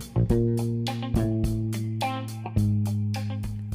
[0.00, 0.83] thank you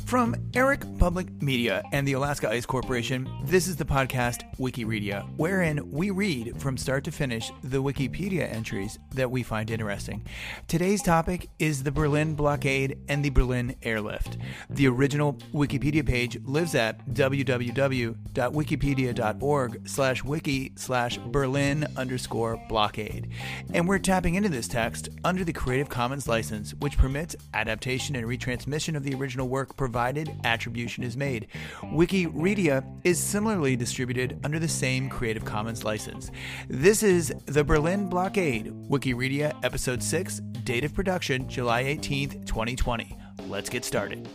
[0.09, 5.87] From Eric Public Media and the Alaska Ice Corporation, this is the podcast Wikiredia, wherein
[5.91, 10.25] we read from start to finish the Wikipedia entries that we find interesting.
[10.67, 14.39] Today's topic is the Berlin blockade and the Berlin airlift.
[14.71, 23.29] The original Wikipedia page lives at www.wikipedia.org slash wiki slash Berlin underscore blockade.
[23.75, 28.25] And we're tapping into this text under the Creative Commons license, which permits adaptation and
[28.25, 31.47] retransmission of the original work provided provided attribution is made.
[31.81, 36.31] Wikiredia is similarly distributed under the same Creative Commons license.
[36.69, 43.17] This is The Berlin Blockade, Wikiredia Episode 6, date of production July 18th, 2020.
[43.49, 44.25] Let's get started.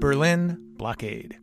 [0.00, 1.36] Berlin Blockade.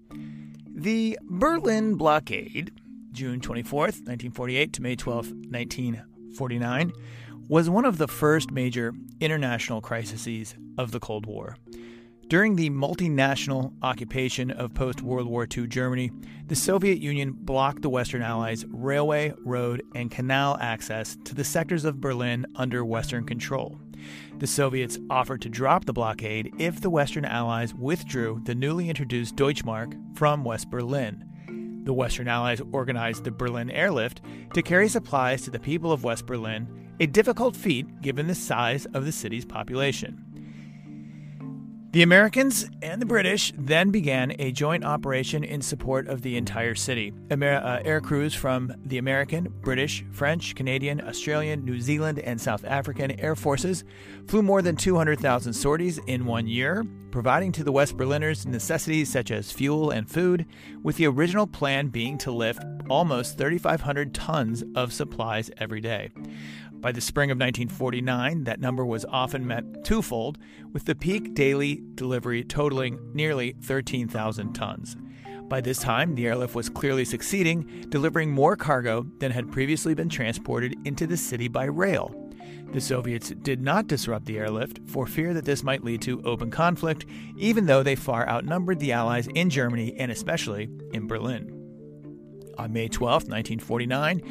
[0.73, 2.71] The Berlin Blockade
[3.17, 6.94] June 24th, 1948 to May 12th, 1949,
[7.47, 11.58] was one of the first major international crises of the Cold War.
[12.28, 16.11] During the multinational occupation of post World War II Germany,
[16.45, 21.86] the Soviet Union blocked the Western Allies' railway, road, and canal access to the sectors
[21.86, 23.80] of Berlin under Western control.
[24.38, 29.36] The Soviets offered to drop the blockade if the Western Allies withdrew the newly introduced
[29.36, 31.27] Deutschmark from West Berlin.
[31.88, 34.19] The Western Allies organized the Berlin Airlift
[34.53, 36.67] to carry supplies to the people of West Berlin,
[36.99, 40.27] a difficult feat given the size of the city's population.
[41.91, 46.75] The Americans and the British then began a joint operation in support of the entire
[46.75, 47.13] city.
[47.31, 52.66] Amer- uh, air crews from the American, British, French, Canadian, Australian, New Zealand, and South
[52.66, 53.85] African air forces
[54.27, 59.31] flew more than 200,000 sorties in one year, providing to the West Berliners necessities such
[59.31, 60.45] as fuel and food,
[60.83, 66.09] with the original plan being to lift almost 3,500 tons of supplies every day.
[66.80, 70.38] By the spring of 1949, that number was often met twofold,
[70.74, 74.96] with the peak daily delivery totaling nearly 13,000 tons.
[75.50, 80.09] By this time, the airlift was clearly succeeding, delivering more cargo than had previously been
[80.09, 82.13] transported into the city by rail.
[82.74, 86.51] The Soviets did not disrupt the airlift for fear that this might lead to open
[86.51, 87.06] conflict,
[87.38, 91.56] even though they far outnumbered the Allies in Germany and especially in Berlin.
[92.57, 94.22] On May 12, 1949,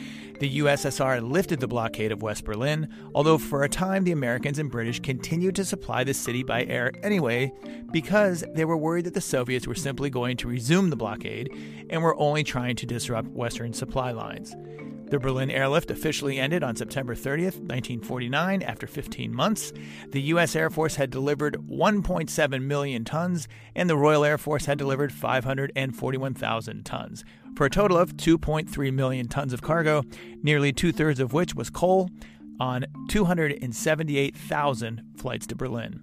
[0.40, 4.70] the USSR lifted the blockade of West Berlin, although for a time the Americans and
[4.70, 7.52] British continued to supply the city by air anyway
[7.92, 11.50] because they were worried that the Soviets were simply going to resume the blockade
[11.88, 14.54] and were only trying to disrupt Western supply lines.
[15.08, 19.72] The Berlin airlift officially ended on September 30th, 1949, after 15 months.
[20.10, 20.56] The U.S.
[20.56, 26.84] Air Force had delivered 1.7 million tons, and the Royal Air Force had delivered 541,000
[26.84, 27.24] tons,
[27.56, 30.04] for a total of 2.3 million tons of cargo,
[30.42, 32.10] nearly two thirds of which was coal,
[32.60, 36.00] on 278,000 flights to Berlin.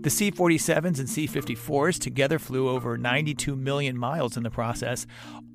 [0.00, 5.06] The C 47s and C 54s together flew over 92 million miles in the process,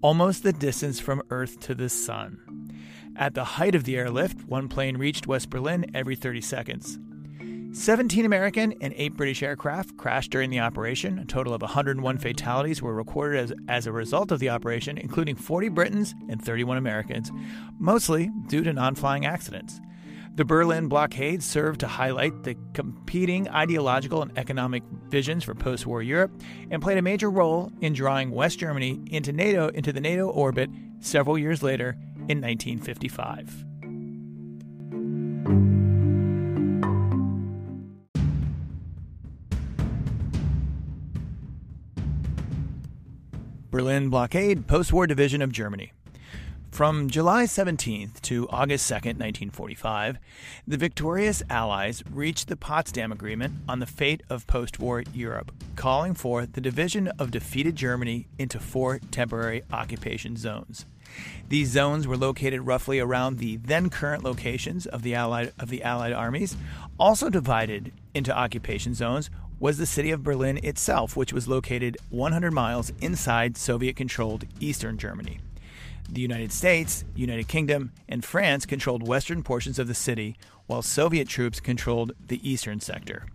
[0.01, 2.39] almost the distance from Earth to the Sun.
[3.15, 6.99] At the height of the airlift, one plane reached West Berlin every 30 seconds.
[7.71, 11.19] 17 American and 8 British aircraft crashed during the operation.
[11.19, 15.35] A total of 101 fatalities were recorded as, as a result of the operation, including
[15.35, 17.31] 40 Britons and 31 Americans,
[17.77, 19.79] mostly due to non flying accidents.
[20.33, 26.31] The Berlin blockade served to highlight the competing ideological and economic visions for post-war Europe
[26.71, 30.69] and played a major role in drawing West Germany into NATO into the NATO orbit
[31.01, 31.97] several years later
[32.29, 33.68] in 1955.
[43.79, 45.93] Berlin blockade, post war division of Germany.
[46.69, 50.17] From July 17th to August 2nd, 1945,
[50.67, 56.13] the victorious Allies reached the Potsdam Agreement on the fate of post war Europe, calling
[56.13, 60.85] for the division of defeated Germany into four temporary occupation zones.
[61.47, 65.83] These zones were located roughly around the then current locations of the Allied, of the
[65.83, 66.57] Allied armies.
[66.99, 72.51] Also divided into occupation zones was the city of Berlin itself, which was located 100
[72.51, 75.39] miles inside Soviet controlled eastern Germany.
[76.09, 81.27] The United States, United Kingdom, and France controlled western portions of the city, while Soviet
[81.27, 83.25] troops controlled the eastern sector.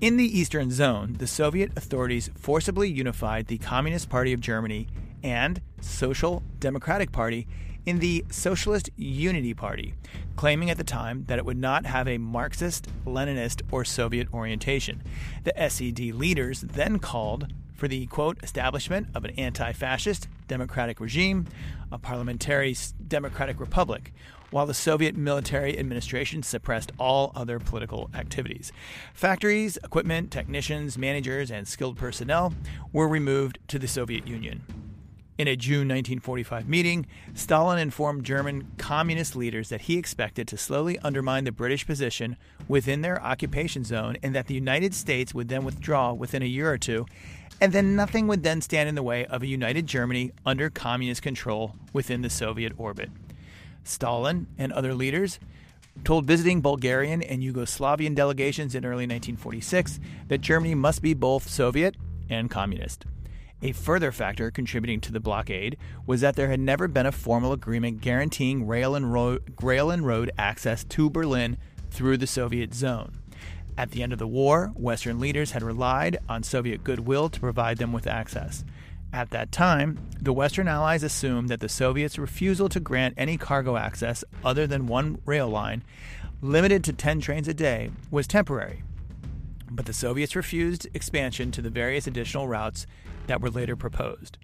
[0.00, 4.86] In the Eastern Zone, the Soviet authorities forcibly unified the Communist Party of Germany
[5.22, 7.46] and Social Democratic Party
[7.86, 9.94] in the Socialist Unity Party,
[10.36, 15.02] claiming at the time that it would not have a Marxist, Leninist, or Soviet orientation.
[15.44, 21.46] The SED leaders then called for the quote establishment of an anti fascist, democratic regime,
[21.90, 22.76] a parliamentary
[23.08, 24.12] democratic republic,
[24.50, 28.70] while the Soviet military administration suppressed all other political activities.
[29.14, 32.52] Factories, equipment, technicians, managers, and skilled personnel
[32.92, 34.62] were removed to the Soviet Union.
[35.40, 40.98] In a June 1945 meeting, Stalin informed German communist leaders that he expected to slowly
[40.98, 42.36] undermine the British position
[42.68, 46.70] within their occupation zone and that the United States would then withdraw within a year
[46.70, 47.06] or two,
[47.58, 51.22] and then nothing would then stand in the way of a united Germany under communist
[51.22, 53.08] control within the Soviet orbit.
[53.82, 55.40] Stalin and other leaders
[56.04, 61.96] told visiting Bulgarian and Yugoslavian delegations in early 1946 that Germany must be both Soviet
[62.28, 63.06] and communist.
[63.62, 65.76] A further factor contributing to the blockade
[66.06, 70.06] was that there had never been a formal agreement guaranteeing rail and, road, rail and
[70.06, 71.58] road access to Berlin
[71.90, 73.18] through the Soviet zone.
[73.76, 77.76] At the end of the war, Western leaders had relied on Soviet goodwill to provide
[77.76, 78.64] them with access.
[79.12, 83.76] At that time, the Western Allies assumed that the Soviets' refusal to grant any cargo
[83.76, 85.82] access other than one rail line,
[86.40, 88.82] limited to 10 trains a day, was temporary.
[89.70, 92.86] But the Soviets refused expansion to the various additional routes
[93.26, 94.38] that were later proposed.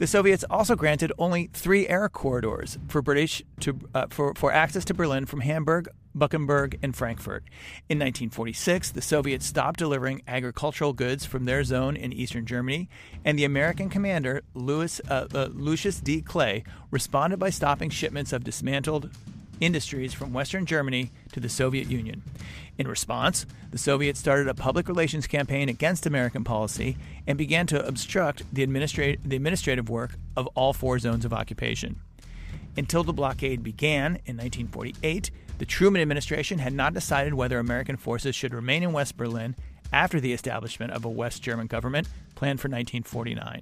[0.00, 4.82] The Soviets also granted only three air corridors for British to, uh, for, for access
[4.86, 7.44] to Berlin from Hamburg, Buchenberg, and Frankfurt.
[7.88, 12.88] In 1946, the Soviets stopped delivering agricultural goods from their zone in eastern Germany,
[13.26, 16.22] and the American commander, Louis, uh, uh, Lucius D.
[16.22, 19.10] Clay, responded by stopping shipments of dismantled
[19.60, 22.22] industries from Western Germany to the Soviet Union.
[22.80, 26.96] In response, the Soviets started a public relations campaign against American policy
[27.26, 32.00] and began to obstruct the, the administrative work of all four zones of occupation.
[32.78, 38.34] Until the blockade began in 1948, the Truman administration had not decided whether American forces
[38.34, 39.56] should remain in West Berlin
[39.92, 43.60] after the establishment of a West German government planned for 1949.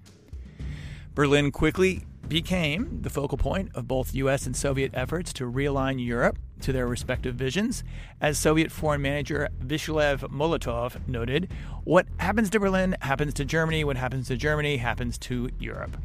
[1.17, 4.47] Berlin quickly became the focal point of both U.S.
[4.47, 7.83] and Soviet efforts to realign Europe to their respective visions.
[8.21, 11.51] As Soviet foreign manager Vyacheslav Molotov noted,
[11.85, 15.97] what happens to Berlin happens to Germany, what happens to Germany happens to Europe.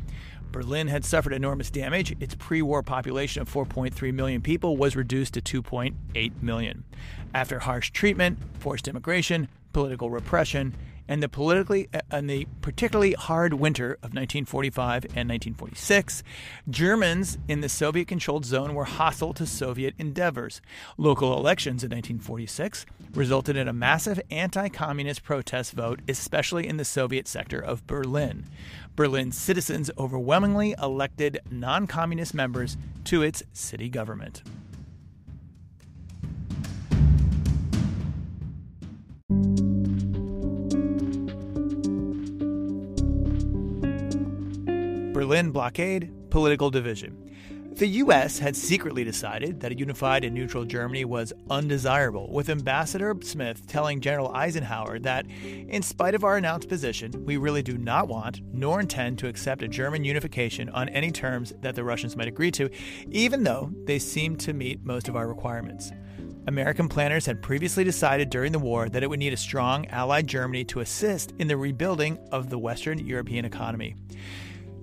[0.52, 2.16] Berlin had suffered enormous damage.
[2.20, 6.84] Its pre war population of 4.3 million people was reduced to 2.8 million.
[7.34, 10.76] After harsh treatment, forced immigration, political repression,
[11.08, 16.24] and the politically uh, and the particularly hard winter of 1945 and 1946,
[16.70, 20.62] Germans in the Soviet-controlled zone were hostile to Soviet endeavors.
[20.98, 27.28] Local elections in 1946 resulted in a massive anti-communist protest vote, especially in the Soviet
[27.28, 28.46] sector of Berlin.
[28.96, 34.44] Berlin's citizens overwhelmingly elected non-communist members to its city government.
[45.24, 47.32] Berlin blockade, political division.
[47.78, 48.40] The U.S.
[48.40, 54.02] had secretly decided that a unified and neutral Germany was undesirable, with Ambassador Smith telling
[54.02, 58.82] General Eisenhower that, in spite of our announced position, we really do not want nor
[58.82, 62.70] intend to accept a German unification on any terms that the Russians might agree to,
[63.10, 65.94] even though they seem to meet most of our requirements.
[66.48, 70.28] American planners had previously decided during the war that it would need a strong Allied
[70.28, 73.96] Germany to assist in the rebuilding of the Western European economy.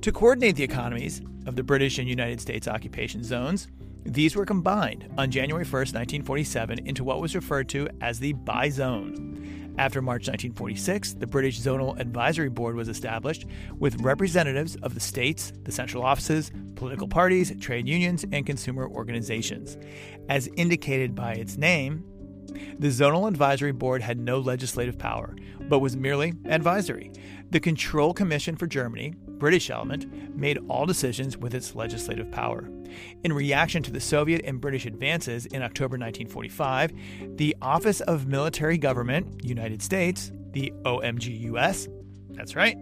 [0.02, 3.69] To coordinate the economies of the British and United States occupation zones,
[4.06, 9.75] these were combined on January 1, 1947, into what was referred to as the Bi-Zone.
[9.77, 13.44] After March 1946, the British Zonal Advisory Board was established
[13.79, 19.77] with representatives of the states, the central offices, political parties, trade unions, and consumer organizations.
[20.31, 22.06] As indicated by its name,
[22.79, 25.36] the Zonal Advisory Board had no legislative power,
[25.69, 27.13] but was merely advisory.
[27.51, 32.70] The Control Commission for Germany, British element, made all decisions with its legislative power.
[33.25, 36.93] In reaction to the Soviet and British advances in October 1945,
[37.37, 41.89] the Office of Military Government, United States, the OMGUS,
[42.31, 42.79] that's right,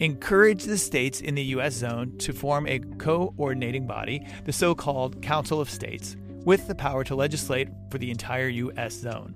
[0.00, 1.74] encouraged the states in the U.S.
[1.74, 7.04] zone to form a coordinating body, the so called Council of States, with the power
[7.04, 8.94] to legislate for the entire U.S.
[8.94, 9.34] zone.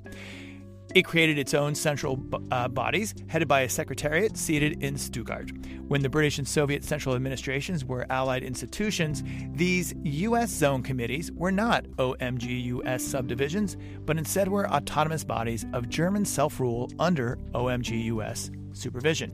[0.95, 2.19] It created its own central
[2.51, 5.51] uh, bodies, headed by a secretariat seated in Stuttgart.
[5.87, 10.51] When the British and Soviet central administrations were allied institutions, these U.S.
[10.51, 13.77] zone committees were not OMGUS subdivisions,
[14.07, 19.33] but instead were autonomous bodies of German self rule under OMGUS supervision.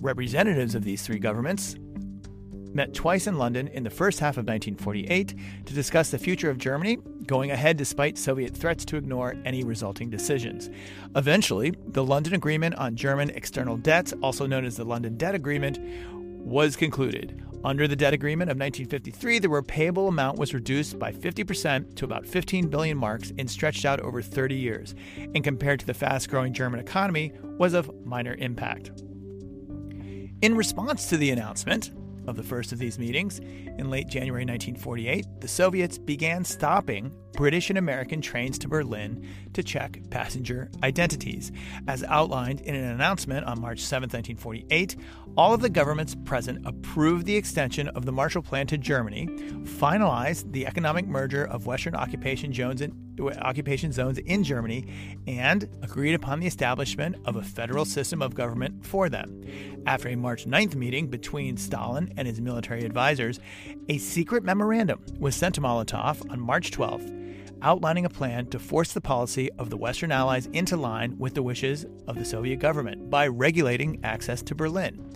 [0.00, 1.76] Representatives of these three governments,
[2.74, 5.34] met twice in London in the first half of 1948
[5.66, 10.10] to discuss the future of Germany, going ahead despite Soviet threats to ignore any resulting
[10.10, 10.70] decisions.
[11.16, 15.78] Eventually, the London Agreement on German External Debts, also known as the London Debt Agreement,
[16.44, 17.42] was concluded.
[17.64, 22.26] Under the debt agreement of 1953, the repayable amount was reduced by 50% to about
[22.26, 26.52] 15 billion marks and stretched out over 30 years, and compared to the fast growing
[26.52, 28.90] German economy, was of minor impact.
[30.42, 31.92] In response to the announcement,
[32.26, 37.70] of the first of these meetings, in late January 1948, the Soviets began stopping British
[37.70, 41.50] and American trains to Berlin to check passenger identities.
[41.88, 44.96] As outlined in an announcement on March 7, 1948,
[45.36, 49.26] all of the governments present approved the extension of the Marshall Plan to Germany,
[49.64, 52.92] finalized the economic merger of Western occupation zones in,
[53.40, 54.86] occupation zones in Germany,
[55.26, 59.42] and agreed upon the establishment of a federal system of government for them.
[59.86, 63.40] After a March 9th meeting between Stalin and his military advisors,
[63.88, 67.21] a secret memorandum was sent to Molotov on March 12th
[67.62, 71.42] outlining a plan to force the policy of the Western Allies into line with the
[71.42, 75.12] wishes of the Soviet government by regulating access to Berlin.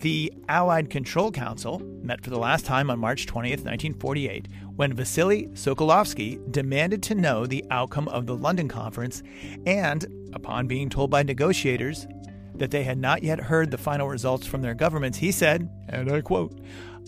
[0.00, 5.48] The Allied Control Council met for the last time on March 20th, 1948, when Vasily
[5.54, 9.24] Sokolovsky demanded to know the outcome of the London Conference,
[9.66, 12.06] and, upon being told by negotiators
[12.54, 16.12] that they had not yet heard the final results from their governments, he said, and
[16.12, 16.60] I quote,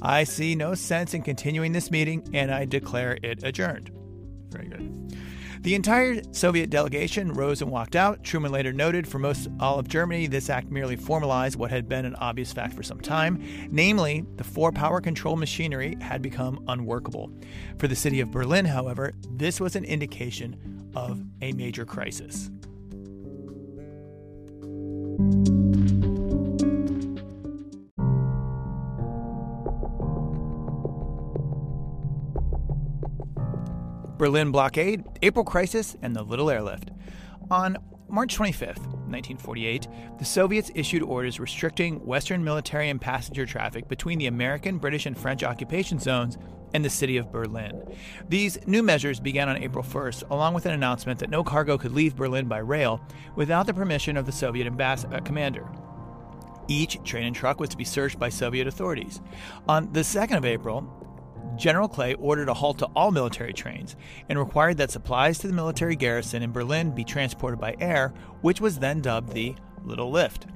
[0.02, 3.90] I see no sense in continuing this meeting and I declare it adjourned.
[4.50, 5.16] Very good.
[5.62, 8.24] The entire Soviet delegation rose and walked out.
[8.24, 12.06] Truman later noted for most all of Germany, this act merely formalized what had been
[12.06, 17.30] an obvious fact for some time namely, the four power control machinery had become unworkable.
[17.78, 22.50] For the city of Berlin, however, this was an indication of a major crisis.
[34.20, 36.90] Berlin blockade, April crisis, and the Little Airlift.
[37.50, 44.18] On March 25, 1948, the Soviets issued orders restricting Western military and passenger traffic between
[44.18, 46.36] the American, British, and French occupation zones
[46.74, 47.82] and the city of Berlin.
[48.28, 51.92] These new measures began on April 1st, along with an announcement that no cargo could
[51.92, 53.00] leave Berlin by rail
[53.36, 55.66] without the permission of the Soviet ambassador, uh, commander.
[56.68, 59.22] Each train and truck was to be searched by Soviet authorities.
[59.66, 61.09] On the 2nd of April,
[61.56, 63.96] General Clay ordered a halt to all military trains
[64.28, 68.60] and required that supplies to the military garrison in Berlin be transported by air, which
[68.60, 69.54] was then dubbed the
[69.84, 70.46] Little Lift.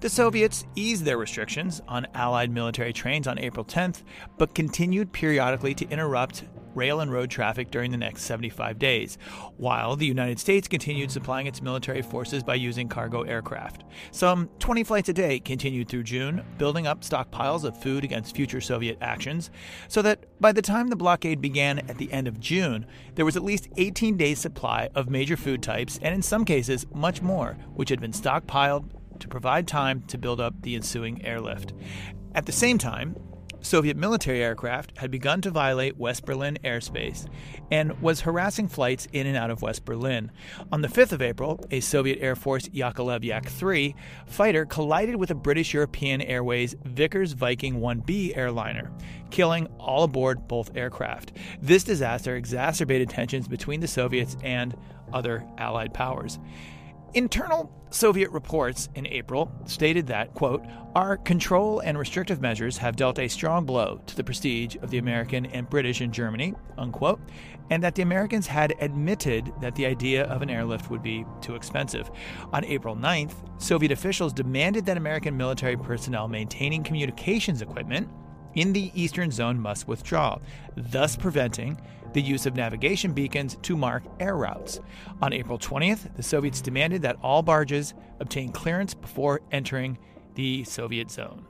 [0.00, 4.02] The Soviets eased their restrictions on Allied military trains on April 10th,
[4.38, 9.18] but continued periodically to interrupt rail and road traffic during the next 75 days,
[9.56, 13.84] while the United States continued supplying its military forces by using cargo aircraft.
[14.10, 18.60] Some 20 flights a day continued through June, building up stockpiles of food against future
[18.60, 19.50] Soviet actions,
[19.88, 23.36] so that by the time the blockade began at the end of June, there was
[23.36, 27.56] at least 18 days' supply of major food types, and in some cases, much more,
[27.74, 31.72] which had been stockpiled to provide time to build up the ensuing airlift.
[32.34, 33.16] At the same time,
[33.62, 37.26] Soviet military aircraft had begun to violate West Berlin airspace
[37.70, 40.30] and was harassing flights in and out of West Berlin.
[40.72, 43.94] On the 5th of April, a Soviet Air Force Yakovlev Yak 3
[44.26, 48.90] fighter collided with a British European Airways Vickers Viking 1B airliner,
[49.30, 51.32] killing all aboard both aircraft.
[51.60, 54.76] This disaster exacerbated tensions between the Soviets and
[55.12, 56.38] other Allied powers.
[57.14, 60.64] Internal Soviet reports in April stated that, quote,
[60.94, 64.98] our control and restrictive measures have dealt a strong blow to the prestige of the
[64.98, 67.20] American and British in Germany, unquote,
[67.70, 71.56] and that the Americans had admitted that the idea of an airlift would be too
[71.56, 72.12] expensive.
[72.52, 78.08] On April 9th, Soviet officials demanded that American military personnel maintaining communications equipment
[78.54, 80.38] in the eastern zone must withdraw,
[80.76, 81.80] thus preventing
[82.12, 84.80] the use of navigation beacons to mark air routes.
[85.22, 89.98] On April 20th, the Soviets demanded that all barges obtain clearance before entering
[90.34, 91.46] the Soviet zone.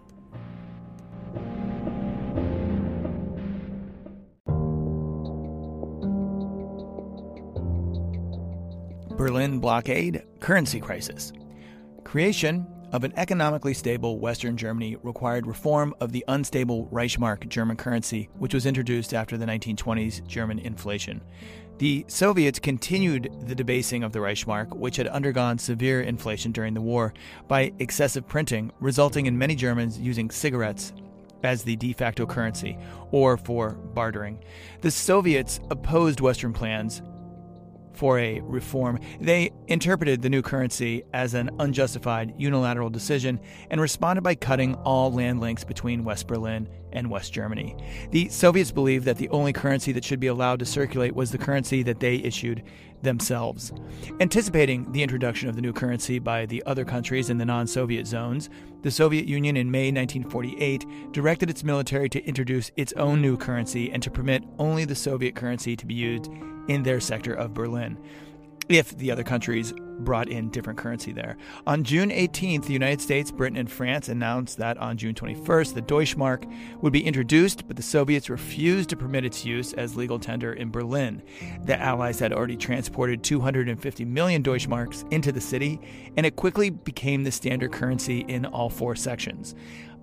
[9.17, 11.33] Berlin blockade, currency crisis.
[12.05, 18.28] Creation of an economically stable Western Germany required reform of the unstable Reichsmark German currency,
[18.38, 21.20] which was introduced after the 1920s German inflation.
[21.78, 26.80] The Soviets continued the debasing of the Reichsmark, which had undergone severe inflation during the
[26.80, 27.14] war,
[27.49, 30.92] by excessive printing, resulting in many Germans using cigarettes
[31.42, 32.76] as the de facto currency
[33.12, 34.42] or for bartering.
[34.82, 37.02] The Soviets opposed Western plans
[38.00, 38.99] for a reform.
[39.21, 43.38] They interpreted the new currency as an unjustified unilateral decision
[43.71, 47.76] and responded by cutting all land links between West Berlin and West Germany.
[48.11, 51.37] The Soviets believed that the only currency that should be allowed to circulate was the
[51.37, 52.62] currency that they issued
[53.02, 53.73] themselves.
[54.21, 58.07] Anticipating the introduction of the new currency by the other countries in the non Soviet
[58.07, 58.50] zones,
[58.83, 63.90] the Soviet Union in May 1948 directed its military to introduce its own new currency
[63.90, 66.30] and to permit only the Soviet currency to be used
[66.69, 67.99] in their sector of Berlin
[68.71, 71.37] if the other countries brought in different currency there.
[71.67, 75.83] On June 18th, the United States, Britain, and France announced that on June 21st, the
[75.83, 76.50] Deutschmark
[76.81, 80.71] would be introduced, but the Soviets refused to permit its use as legal tender in
[80.71, 81.21] Berlin.
[81.65, 85.81] The Allies had already transported 250 million Deutschmarks into the city,
[86.17, 89.55] and it quickly became the standard currency in all four sections.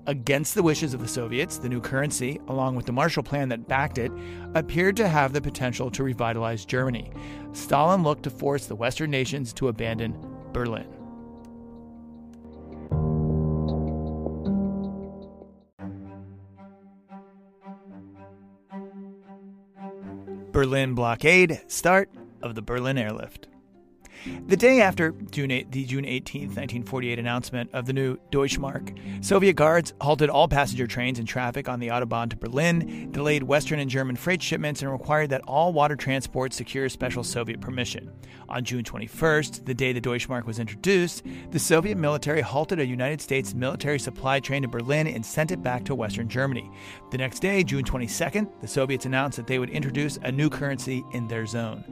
[0.07, 3.67] Against the wishes of the Soviets, the new currency, along with the Marshall Plan that
[3.67, 4.09] backed it,
[4.55, 7.11] appeared to have the potential to revitalize Germany.
[7.51, 10.17] Stalin looked to force the Western nations to abandon
[10.53, 10.87] Berlin.
[20.53, 22.09] Berlin blockade, start
[22.41, 23.49] of the Berlin airlift.
[24.47, 29.53] The day after June 8, the June 18, 1948 announcement of the new Deutschmark, Soviet
[29.53, 33.89] guards halted all passenger trains and traffic on the Autobahn to Berlin, delayed Western and
[33.89, 38.11] German freight shipments, and required that all water transport secure special Soviet permission.
[38.49, 43.21] On June 21st, the day the Deutschmark was introduced, the Soviet military halted a United
[43.21, 46.69] States military supply train to Berlin and sent it back to Western Germany.
[47.11, 51.03] The next day, June 22nd, the Soviets announced that they would introduce a new currency
[51.13, 51.83] in their zone.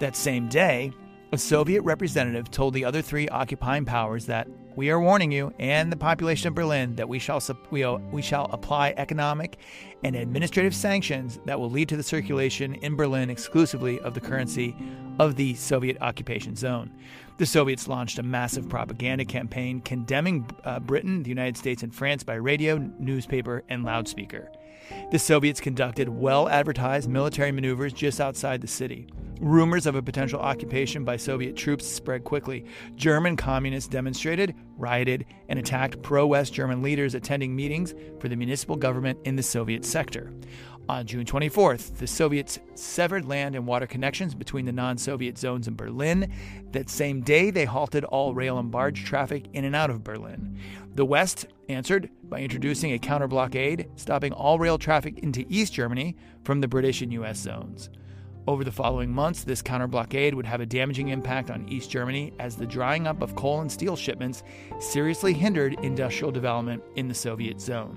[0.00, 0.92] That same day,
[1.32, 5.92] a Soviet representative told the other three occupying powers that we are warning you and
[5.92, 9.58] the population of Berlin that we shall we, we shall apply economic
[10.02, 14.74] and administrative sanctions that will lead to the circulation in Berlin exclusively of the currency
[15.18, 16.90] of the Soviet occupation zone.
[17.38, 22.22] The Soviets launched a massive propaganda campaign condemning uh, Britain, the United States, and France
[22.22, 24.50] by radio, newspaper, and loudspeaker.
[25.10, 29.08] The Soviets conducted well advertised military maneuvers just outside the city.
[29.40, 32.66] Rumors of a potential occupation by Soviet troops spread quickly.
[32.94, 38.76] German communists demonstrated, rioted, and attacked pro West German leaders attending meetings for the municipal
[38.76, 40.30] government in the Soviet sector.
[40.90, 45.68] On June 24th, the Soviets severed land and water connections between the non Soviet zones
[45.68, 46.32] in Berlin.
[46.72, 50.58] That same day, they halted all rail and barge traffic in and out of Berlin.
[50.96, 56.16] The West answered by introducing a counter blockade, stopping all rail traffic into East Germany
[56.42, 57.38] from the British and U.S.
[57.38, 57.88] zones.
[58.48, 62.32] Over the following months, this counter blockade would have a damaging impact on East Germany
[62.40, 64.42] as the drying up of coal and steel shipments
[64.80, 67.96] seriously hindered industrial development in the Soviet zone.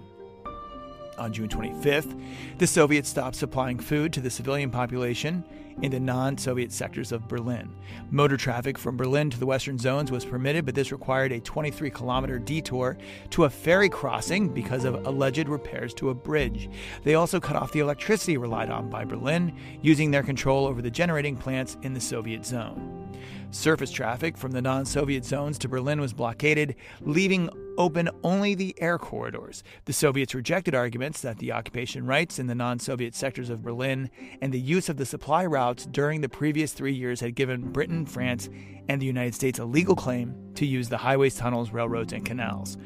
[1.18, 2.20] On June 25th,
[2.58, 5.44] the Soviets stopped supplying food to the civilian population
[5.82, 7.70] in the non Soviet sectors of Berlin.
[8.12, 11.90] Motor traffic from Berlin to the western zones was permitted, but this required a 23
[11.90, 12.98] kilometer detour
[13.32, 16.70] to a ferry crossing because of alleged repairs to a bridge.
[17.04, 20.92] They also cut off the electricity relied on by Berlin, using their control over the
[20.92, 23.12] generating plants in the Soviet zone.
[23.54, 28.74] Surface traffic from the non Soviet zones to Berlin was blockaded, leaving open only the
[28.82, 29.64] air corridors.
[29.86, 34.10] The Soviets rejected arguments that the occupation rights in the non Soviet sectors of Berlin
[34.42, 38.08] and the use of the supply routes during the previous three years had given Britain,
[38.08, 38.50] France,
[38.90, 42.78] and the United States a legal claim to use the highways, tunnels, railroads, and canals.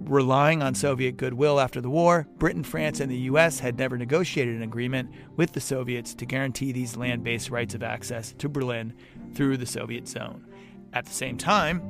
[0.00, 3.58] Relying on Soviet goodwill after the war, Britain, France, and the U.S.
[3.60, 7.82] had never negotiated an agreement with the Soviets to guarantee these land based rights of
[7.82, 8.94] access to Berlin
[9.34, 10.44] through the Soviet zone.
[10.92, 11.82] At the same time,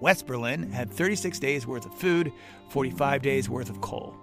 [0.00, 2.32] West Berlin had 36 days worth of food,
[2.70, 4.16] 45 days worth of coal.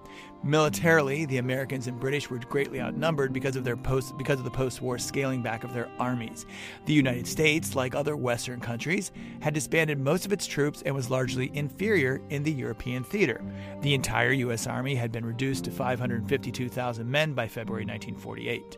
[0.44, 4.52] Militarily, the Americans and British were greatly outnumbered because of their post because of the
[4.52, 6.46] post-war scaling back of their armies.
[6.86, 9.12] The United States, like other western countries,
[9.42, 13.42] had disbanded most of its troops and was largely inferior in the European theater.
[13.82, 18.78] The entire US Army had been reduced to 552,000 men by February 1948.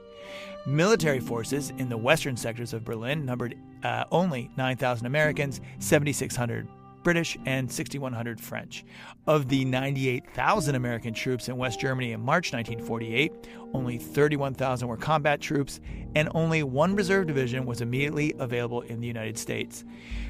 [0.65, 6.67] Military forces in the western sectors of Berlin numbered uh, only 9,000 Americans, 7,600
[7.03, 8.85] British, and 6,100 French.
[9.25, 15.41] Of the 98,000 American troops in West Germany in March 1948, only 31,000 were combat
[15.41, 15.79] troops,
[16.15, 19.83] and only one reserve division was immediately available in the United States.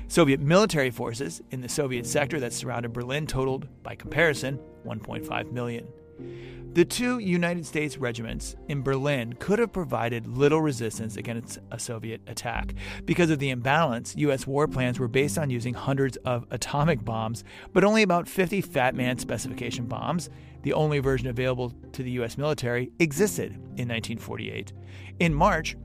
[0.07, 5.87] Soviet military forces in the Soviet sector that surrounded Berlin totaled, by comparison, 1.5 million.
[6.73, 12.21] The two United States regiments in Berlin could have provided little resistance against a Soviet
[12.27, 12.75] attack.
[13.03, 14.47] Because of the imbalance, U.S.
[14.47, 18.95] war plans were based on using hundreds of atomic bombs, but only about 50 Fat
[18.95, 20.29] Man specification bombs,
[20.61, 22.37] the only version available to the U.S.
[22.37, 24.71] military, existed in 1948.
[25.19, 25.75] In March,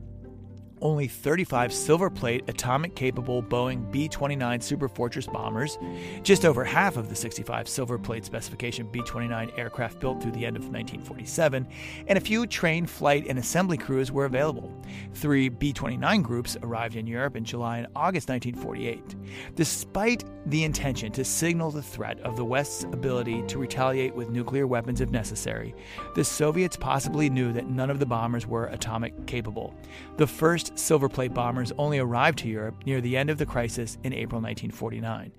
[0.83, 5.79] only 35 silver plate atomic capable Boeing B 29 Superfortress bombers,
[6.23, 10.45] just over half of the 65 silver plate specification B 29 aircraft built through the
[10.45, 11.67] end of 1947,
[12.07, 14.73] and a few trained flight and assembly crews were available.
[15.15, 19.55] Three B 29 groups arrived in Europe in July and August 1948.
[19.55, 24.67] Despite the intention to signal the threat of the West's ability to retaliate with nuclear
[24.67, 25.75] weapons if necessary,
[26.15, 29.75] the Soviets possibly knew that none of the bombers were atomic capable.
[30.17, 33.99] The first silver plate bombers only arrived to Europe near the end of the crisis
[34.03, 35.33] in April 1949.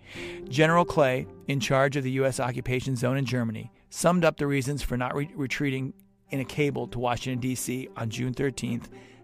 [0.50, 2.40] General Clay, in charge of the U.S.
[2.40, 5.94] occupation zone in Germany, summed up the reasons for not re- retreating
[6.30, 7.88] in a cable to Washington, D.C.
[7.96, 8.80] on June 13,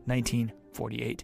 [0.05, 0.62] 1949.
[0.73, 1.23] 48.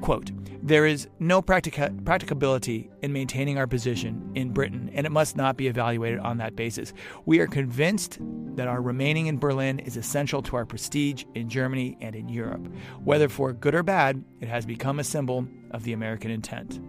[0.00, 0.30] Quote,
[0.62, 5.56] There is no practica- practicability in maintaining our position in Britain, and it must not
[5.56, 6.92] be evaluated on that basis.
[7.26, 8.18] We are convinced
[8.56, 12.66] that our remaining in Berlin is essential to our prestige in Germany and in Europe.
[13.04, 16.80] Whether for good or bad, it has become a symbol of the American intent.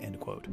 [0.00, 0.46] End quote.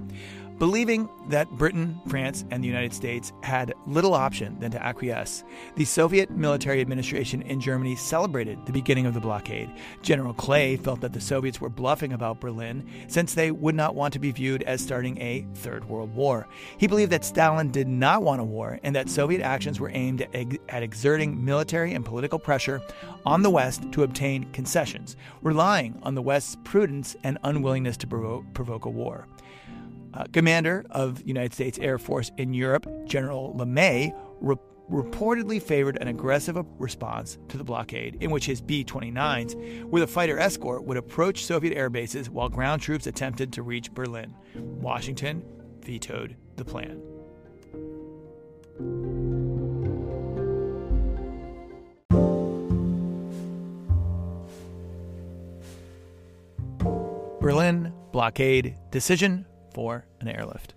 [0.61, 5.43] Believing that Britain, France, and the United States had little option than to acquiesce,
[5.75, 9.71] the Soviet military administration in Germany celebrated the beginning of the blockade.
[10.03, 14.13] General Clay felt that the Soviets were bluffing about Berlin since they would not want
[14.13, 16.47] to be viewed as starting a Third World War.
[16.77, 20.27] He believed that Stalin did not want a war and that Soviet actions were aimed
[20.69, 22.83] at exerting military and political pressure
[23.25, 28.05] on the West to obtain concessions, relying on the West's prudence and unwillingness to
[28.53, 29.25] provoke a war.
[30.13, 34.55] Uh, Commander of United States Air Force in Europe, General LeMay, re-
[34.91, 40.07] reportedly favored an aggressive response to the blockade, in which his B 29s, with a
[40.07, 44.33] fighter escort, would approach Soviet air bases while ground troops attempted to reach Berlin.
[44.55, 45.43] Washington
[45.81, 47.01] vetoed the plan.
[57.39, 60.73] Berlin blockade decision for an airlift.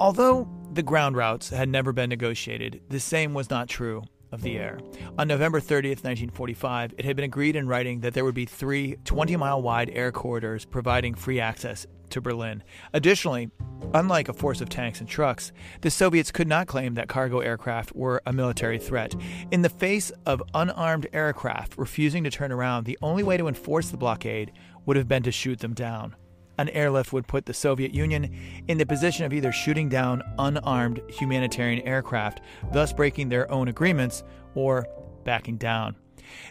[0.00, 4.58] Although the ground routes had never been negotiated, the same was not true of the
[4.58, 4.78] air.
[5.18, 8.96] On November 30th, 1945, it had been agreed in writing that there would be three
[9.04, 12.62] 20 mile wide air corridors providing free access to Berlin.
[12.92, 13.50] Additionally,
[13.94, 17.94] unlike a force of tanks and trucks, the Soviets could not claim that cargo aircraft
[17.94, 19.14] were a military threat.
[19.50, 23.90] In the face of unarmed aircraft refusing to turn around, the only way to enforce
[23.90, 24.52] the blockade
[24.86, 26.16] would have been to shoot them down
[26.60, 28.36] an airlift would put the Soviet Union
[28.68, 32.40] in the position of either shooting down unarmed humanitarian aircraft,
[32.72, 34.22] thus breaking their own agreements,
[34.54, 34.86] or
[35.24, 35.96] backing down.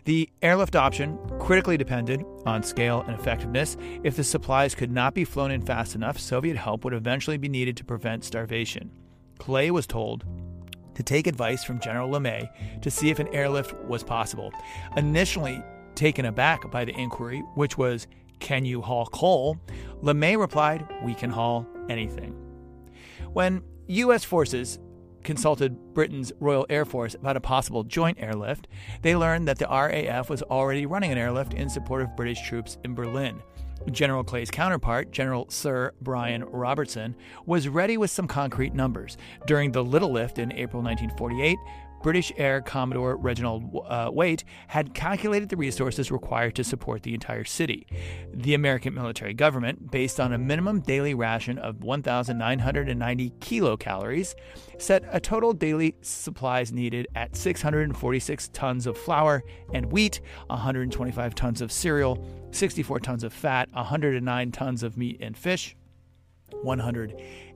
[0.05, 3.77] The airlift option critically depended on scale and effectiveness.
[4.03, 7.47] If the supplies could not be flown in fast enough, Soviet help would eventually be
[7.47, 8.91] needed to prevent starvation.
[9.37, 10.25] Clay was told
[10.95, 14.51] to take advice from General LeMay to see if an airlift was possible.
[14.97, 15.63] Initially
[15.95, 18.07] taken aback by the inquiry, which was
[18.39, 19.57] can you haul coal?
[20.01, 22.35] LeMay replied, We can haul anything.
[23.33, 24.23] When U.S.
[24.23, 24.79] forces
[25.23, 28.67] consulted Britain's Royal Air Force about a possible joint airlift,
[29.01, 32.77] they learned that the RAF was already running an airlift in support of British troops
[32.83, 33.41] in Berlin.
[33.91, 39.17] General Clay's counterpart, General Sir Brian Robertson, was ready with some concrete numbers.
[39.47, 41.57] During the Little Lift in April 1948,
[42.01, 47.43] British Air Commodore Reginald uh, Waite had calculated the resources required to support the entire
[47.43, 47.85] city.
[48.33, 54.35] The American military government, based on a minimum daily ration of 1,990 kilocalories,
[54.77, 61.61] set a total daily supplies needed at 646 tons of flour and wheat, 125 tons
[61.61, 65.75] of cereal, 64 tons of fat, 109 tons of meat and fish,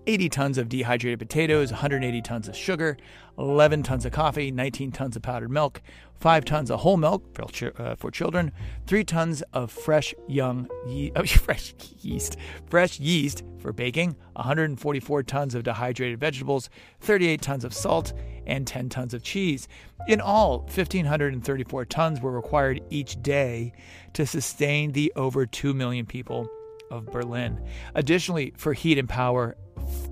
[0.03, 2.97] 180 tons of dehydrated potatoes, 180 tons of sugar,
[3.37, 5.81] 11 tons of coffee, 19 tons of powdered milk,
[6.19, 7.45] 5 tons of whole milk for,
[7.81, 8.51] uh, for children,
[8.85, 12.35] 3 tons of fresh young ye- oh, fresh yeast,
[12.69, 18.11] fresh yeast for baking, 144 tons of dehydrated vegetables, 38 tons of salt,
[18.45, 19.69] and 10 tons of cheese.
[20.09, 23.71] In all, 1,534 tons were required each day
[24.11, 26.45] to sustain the over 2 million people
[26.93, 27.59] of Berlin.
[27.95, 29.57] Additionally, for heat and power,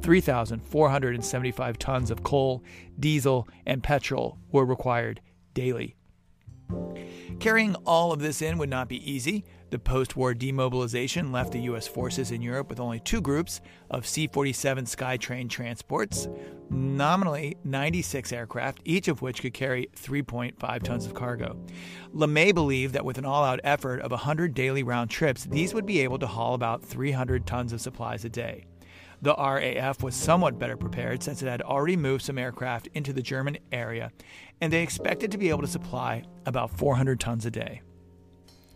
[0.01, 2.63] 3,475 tons of coal,
[2.99, 5.21] diesel, and petrol were required
[5.53, 5.95] daily.
[7.39, 9.45] Carrying all of this in would not be easy.
[9.71, 11.87] The post war demobilization left the U.S.
[11.87, 16.27] forces in Europe with only two groups of C 47 Skytrain transports,
[16.69, 21.57] nominally 96 aircraft, each of which could carry 3.5 tons of cargo.
[22.13, 25.85] LeMay believed that with an all out effort of 100 daily round trips, these would
[25.85, 28.65] be able to haul about 300 tons of supplies a day.
[29.21, 33.21] The RAF was somewhat better prepared since it had already moved some aircraft into the
[33.21, 34.11] German area,
[34.59, 37.81] and they expected to be able to supply about 400 tons a day.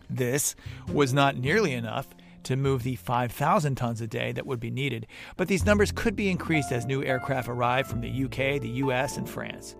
[0.08, 0.54] This
[0.92, 2.08] was not nearly enough
[2.44, 6.14] to move the 5,000 tons a day that would be needed, but these numbers could
[6.14, 9.74] be increased as new aircraft arrive from the UK, the US, and France.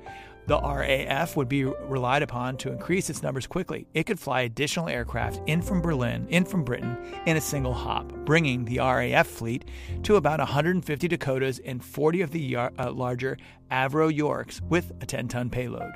[0.46, 3.88] The RAF would be relied upon to increase its numbers quickly.
[3.94, 8.12] It could fly additional aircraft in from Berlin, in from Britain, in a single hop,
[8.24, 9.64] bringing the RAF fleet
[10.04, 13.36] to about 150 Dakotas and 40 of the uh, larger
[13.72, 15.92] Avro Yorks with a 10 ton payload.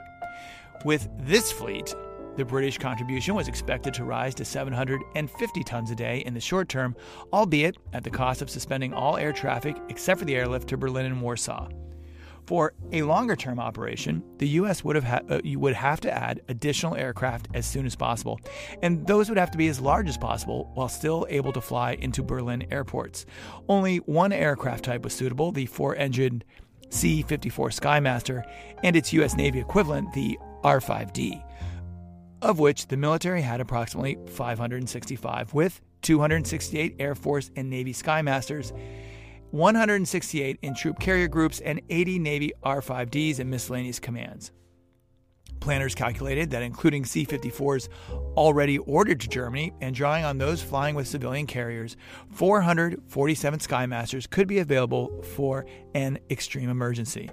[0.84, 1.94] With this fleet,
[2.36, 6.68] the British contribution was expected to rise to 750 tons a day in the short
[6.68, 6.96] term,
[7.32, 11.06] albeit at the cost of suspending all air traffic except for the airlift to Berlin
[11.06, 11.68] and Warsaw.
[12.46, 14.82] For a longer term operation, the U.S.
[14.82, 18.40] would have ha- uh, would have to add additional aircraft as soon as possible,
[18.82, 21.92] and those would have to be as large as possible while still able to fly
[21.92, 23.24] into Berlin airports.
[23.68, 26.44] Only one aircraft type was suitable: the four-engined
[26.88, 28.42] C-54 Skymaster
[28.82, 29.36] and its U.S.
[29.36, 31.44] Navy equivalent, the R-5D,
[32.42, 38.72] of which the military had approximately 565, with 268 Air Force and Navy Skymasters
[39.50, 44.52] 168 in troop carrier groups, and 80 Navy R 5Ds and miscellaneous commands.
[45.60, 47.88] Planners calculated that including C 54s
[48.36, 51.96] already ordered to Germany and drawing on those flying with civilian carriers,
[52.30, 57.28] 447 Skymasters could be available for an extreme emergency.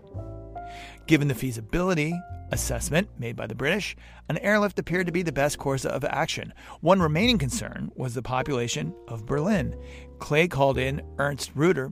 [1.08, 2.14] Given the feasibility
[2.52, 3.96] assessment made by the British,
[4.28, 6.54] an airlift appeared to be the best course of action.
[6.82, 9.80] One remaining concern was the population of Berlin.
[10.20, 11.92] Clay called in Ernst Reuter,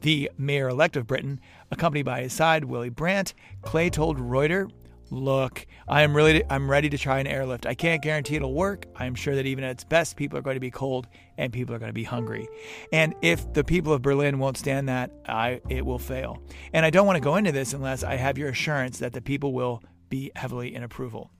[0.00, 1.40] the mayor elect of Britain,
[1.70, 3.34] accompanied by his side, Willy Brandt.
[3.60, 4.68] Clay told Reuter,
[5.12, 7.66] Look, I am really I'm ready to try an airlift.
[7.66, 8.86] I can't guarantee it'll work.
[8.96, 11.52] I am sure that even at its best, people are going to be cold and
[11.52, 12.48] people are going to be hungry.
[12.94, 16.42] And if the people of Berlin won't stand that, I it will fail.
[16.72, 19.20] And I don't want to go into this unless I have your assurance that the
[19.20, 21.30] people will be heavily in approval.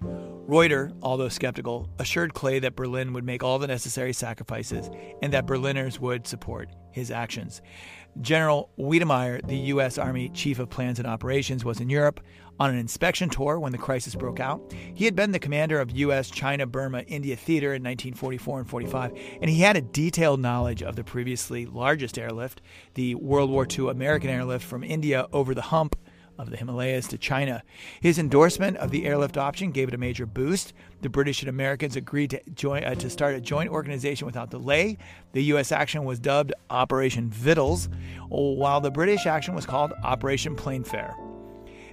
[0.00, 4.90] Reuter, although skeptical, assured Clay that Berlin would make all the necessary sacrifices
[5.22, 7.62] and that Berliners would support his actions.
[8.20, 9.98] General Wedemeyer, the U.S.
[9.98, 12.20] Army Chief of Plans and Operations, was in Europe
[12.60, 14.72] on an inspection tour when the crisis broke out.
[14.94, 16.30] He had been the commander of U.S.
[16.30, 20.94] China Burma India Theater in 1944 and 45, and he had a detailed knowledge of
[20.94, 22.60] the previously largest airlift,
[22.94, 25.96] the World War II American airlift from India over the hump
[26.38, 27.62] of the Himalayas to China.
[28.00, 30.72] His endorsement of the airlift option gave it a major boost.
[31.02, 34.98] The British and Americans agreed to, join, uh, to start a joint organization without delay.
[35.32, 35.72] The U.S.
[35.72, 37.88] action was dubbed Operation Vittles,
[38.28, 41.14] while the British action was called Operation Plainfare.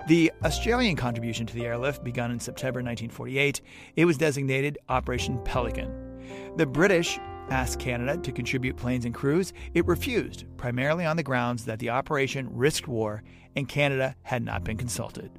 [0.07, 3.61] The Australian contribution to the airlift begun in September 1948.
[3.95, 6.55] It was designated Operation Pelican.
[6.57, 7.19] The British
[7.51, 11.89] asked Canada to contribute planes and crews, it refused, primarily on the grounds that the
[11.89, 13.21] operation risked war
[13.55, 15.29] and Canada had not been consulted.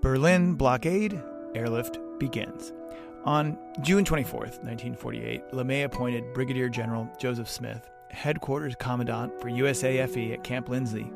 [0.00, 1.20] Berlin blockade,
[1.54, 2.72] airlift begins.
[3.24, 10.44] On June 24, 1948, LeMay appointed Brigadier General Joseph Smith, headquarters commandant for USAFE at
[10.44, 11.10] Camp Lindsey,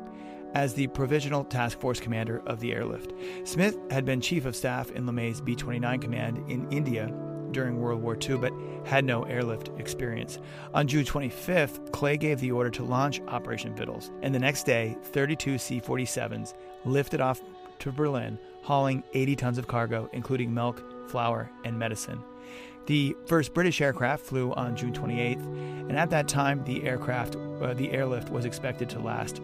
[0.53, 3.13] as the Provisional Task Force commander of the airlift.
[3.43, 7.11] Smith had been chief of staff in LeMay's B 29 command in India
[7.51, 10.39] during World War II, but had no airlift experience.
[10.73, 14.97] On June 25th, Clay gave the order to launch Operation Vittles, and the next day,
[15.03, 17.41] 32 C 47s lifted off
[17.79, 22.21] to Berlin, hauling 80 tons of cargo, including milk, flour, and medicine.
[22.85, 25.45] The first British aircraft flew on June 28th,
[25.89, 29.41] and at that time, the aircraft, uh, the airlift was expected to last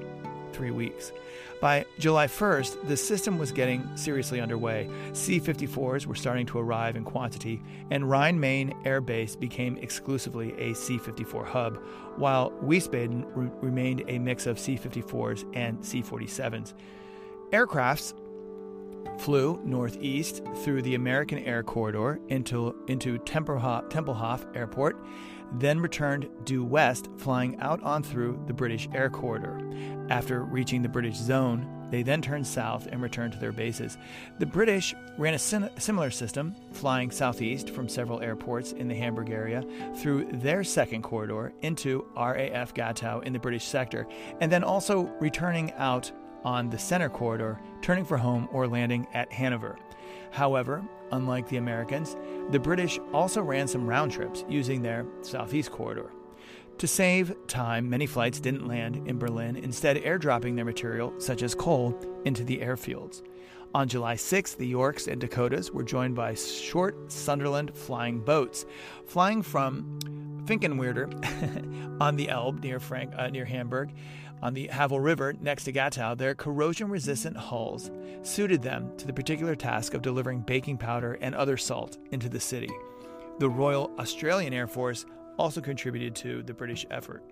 [0.59, 1.13] three weeks.
[1.61, 4.89] By July 1st, the system was getting seriously underway.
[5.13, 10.53] C 54s were starting to arrive in quantity, and Rhein Main Air Base became exclusively
[10.59, 11.77] a C 54 hub,
[12.17, 16.73] while Wiesbaden re- remained a mix of C 54s and C 47s.
[17.51, 18.13] Aircrafts
[19.17, 24.97] flew northeast through the American Air Corridor into, into Tempelhof, Tempelhof Airport
[25.53, 29.59] then returned due west, flying out on through the British Air Corridor.
[30.09, 33.97] After reaching the British zone, they then turned south and returned to their bases.
[34.37, 39.63] The British ran a similar system, flying southeast from several airports in the Hamburg area
[39.95, 44.07] through their second corridor into RAF Gatow in the British sector,
[44.39, 46.11] and then also returning out
[46.43, 49.77] on the center corridor, turning for home or landing at Hanover.
[50.31, 52.15] However, unlike the Americans,
[52.51, 56.11] the British also ran some round trips using their southeast corridor.
[56.79, 61.53] To save time, many flights didn't land in Berlin, instead, airdropping their material, such as
[61.53, 63.21] coal, into the airfields.
[63.75, 68.65] On July 6th, the Yorks and Dakotas were joined by short Sunderland flying boats,
[69.05, 69.99] flying from
[70.45, 71.11] Finkenwerder
[72.01, 73.91] on the Elbe near, Frank, uh, near Hamburg,
[74.41, 79.13] on the Havel River next to Gatow, their corrosion resistant hulls suited them to the
[79.13, 82.69] particular task of delivering baking powder and other salt into the city.
[83.39, 85.05] The Royal Australian Air Force
[85.37, 87.23] also contributed to the British effort.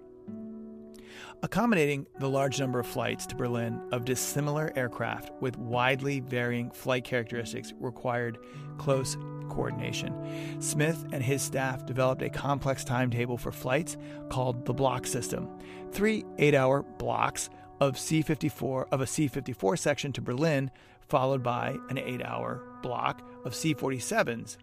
[1.43, 7.03] Accommodating the large number of flights to Berlin of dissimilar aircraft with widely varying flight
[7.03, 8.39] characteristics required
[8.77, 9.17] close
[9.49, 10.13] coordination.
[10.59, 13.97] Smith and his staff developed a complex timetable for flights
[14.29, 15.47] called the block system.
[15.91, 20.71] Three eight hour blocks of C-54 of a C-54 section to Berlin,
[21.07, 24.57] followed by an eight-hour block of C-47s.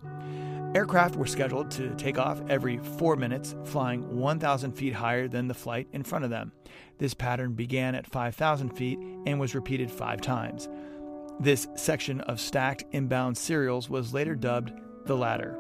[0.74, 5.54] Aircraft were scheduled to take off every four minutes, flying 1,000 feet higher than the
[5.54, 6.50] flight in front of them.
[6.98, 10.68] This pattern began at 5,000 feet and was repeated five times.
[11.40, 14.72] This section of stacked inbound serials was later dubbed
[15.04, 15.58] the ladder.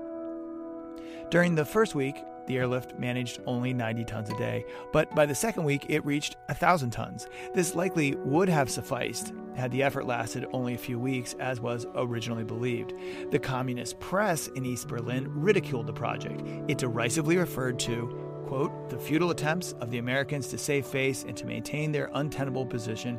[1.30, 2.16] During the first week,
[2.46, 6.36] the airlift managed only 90 tons a day, but by the second week it reached
[6.46, 7.26] 1,000 tons.
[7.54, 11.86] This likely would have sufficed had the effort lasted only a few weeks, as was
[11.94, 12.92] originally believed.
[13.30, 16.42] The communist press in East Berlin ridiculed the project.
[16.68, 21.36] It derisively referred to, quote, the futile attempts of the Americans to save face and
[21.36, 23.18] to maintain their untenable position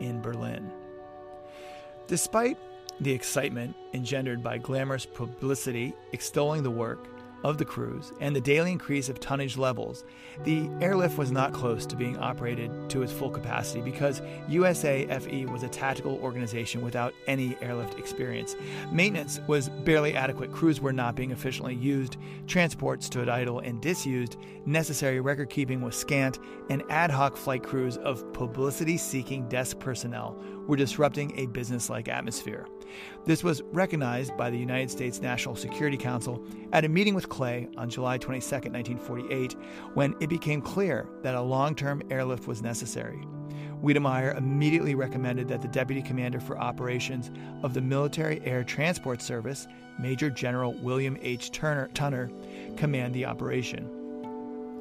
[0.00, 0.70] in Berlin.
[2.06, 2.58] Despite
[3.00, 7.08] the excitement engendered by glamorous publicity extolling the work,
[7.44, 10.04] of the crews and the daily increase of tonnage levels,
[10.44, 15.62] the airlift was not close to being operated to its full capacity because USAFE was
[15.62, 18.56] a tactical organization without any airlift experience.
[18.90, 24.36] Maintenance was barely adequate, crews were not being efficiently used, transport stood idle and disused,
[24.64, 26.38] necessary record keeping was scant,
[26.70, 32.08] and ad hoc flight crews of publicity seeking desk personnel were disrupting a business like
[32.08, 32.66] atmosphere.
[33.24, 37.68] This was recognized by the United States National Security Council at a meeting with Clay
[37.76, 39.56] on July 22, 1948,
[39.94, 43.24] when it became clear that a long term airlift was necessary.
[43.82, 47.32] Wedemeyer immediately recommended that the Deputy Commander for Operations
[47.64, 49.66] of the Military Air Transport Service,
[49.98, 51.50] Major General William H.
[51.50, 52.30] Turner, Tunner,
[52.76, 53.84] command the operation.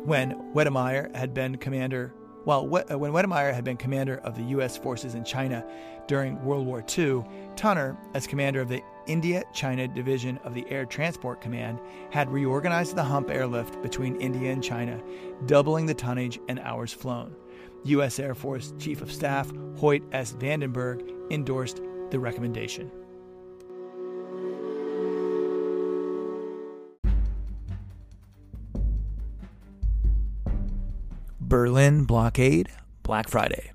[0.05, 2.13] When Wedemeyer had been commander
[2.43, 4.77] while uh, when Wedemeyer had been commander of the U.S.
[4.77, 5.65] forces in China
[6.07, 7.23] during World War II,
[7.55, 11.79] Tunner, as commander of the India China Division of the Air Transport Command,
[12.11, 15.01] had reorganized the hump airlift between India and China,
[15.45, 17.35] doubling the tonnage and hours flown.
[17.85, 18.19] U.S.
[18.19, 20.33] Air Force Chief of Staff Hoyt S.
[20.33, 22.91] Vandenberg endorsed the recommendation.
[31.51, 32.69] Berlin blockade,
[33.03, 33.73] Black Friday.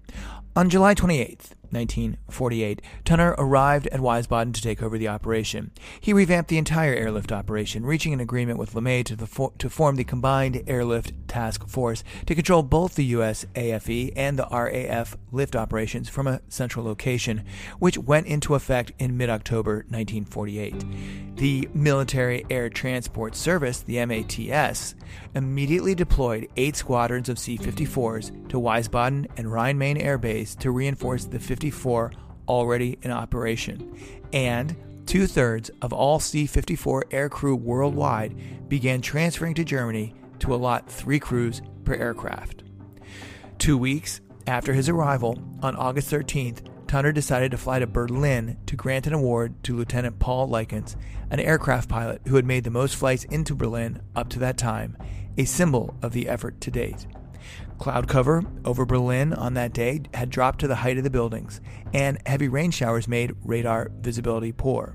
[0.57, 5.71] On July 28th, 1948, Tunner arrived at Wiesbaden to take over the operation.
[6.01, 10.05] He revamped the entire airlift operation, reaching an agreement with LeMay to, to form the
[10.05, 13.47] Combined Airlift Task Force to control both the U.S.
[13.55, 17.45] AFE and the RAF lift operations from a central location,
[17.79, 21.37] which went into effect in mid October 1948.
[21.37, 24.95] The Military Air Transport Service, the MATS,
[25.35, 30.71] immediately deployed eight squadrons of C 54s to Wiesbaden and Rhein Main Air Base to
[30.71, 32.13] reinforce the 54
[32.49, 33.99] already in operation,
[34.31, 40.91] and two thirds of all C 54 aircrew worldwide began transferring to Germany to allot
[40.91, 42.63] three crews per aircraft.
[43.57, 48.77] Two weeks after his arrival, on August 13th, Tunner decided to fly to Berlin to
[48.77, 50.95] grant an award to Lieutenant Paul Lykins,
[51.31, 54.99] an aircraft pilot who had made the most flights into Berlin up to that time,
[55.39, 57.07] a symbol of the effort to date.
[57.79, 61.61] Cloud cover over Berlin on that day had dropped to the height of the buildings,
[61.93, 64.95] and heavy rain showers made radar visibility poor.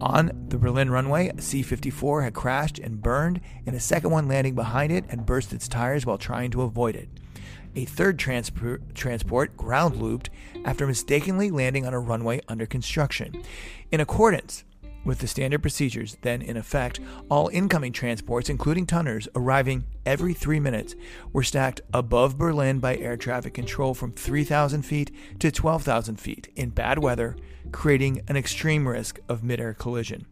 [0.00, 4.28] On the Berlin runway, a C 54 had crashed and burned, and a second one
[4.28, 7.08] landing behind it had burst its tires while trying to avoid it.
[7.74, 10.30] A third transport ground looped
[10.64, 13.42] after mistakenly landing on a runway under construction.
[13.92, 14.64] In accordance
[15.04, 20.60] with the standard procedures then in effect, all incoming transports, including Tunners, arriving every three
[20.60, 20.94] minutes,
[21.32, 26.70] were stacked above Berlin by air traffic control from 3,000 feet to 12,000 feet in
[26.70, 27.36] bad weather,
[27.72, 30.26] creating an extreme risk of midair collision.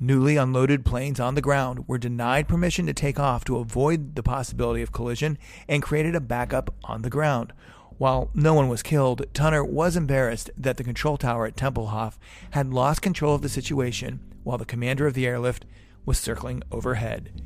[0.00, 4.22] Newly unloaded planes on the ground were denied permission to take off to avoid the
[4.22, 7.52] possibility of collision and created a backup on the ground.
[7.98, 12.18] While no one was killed, Tunner was embarrassed that the control tower at Tempelhof
[12.50, 15.64] had lost control of the situation while the commander of the airlift
[16.04, 17.42] was circling overhead.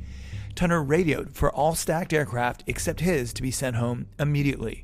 [0.55, 4.83] Tunner radioed for all stacked aircraft except his to be sent home immediately.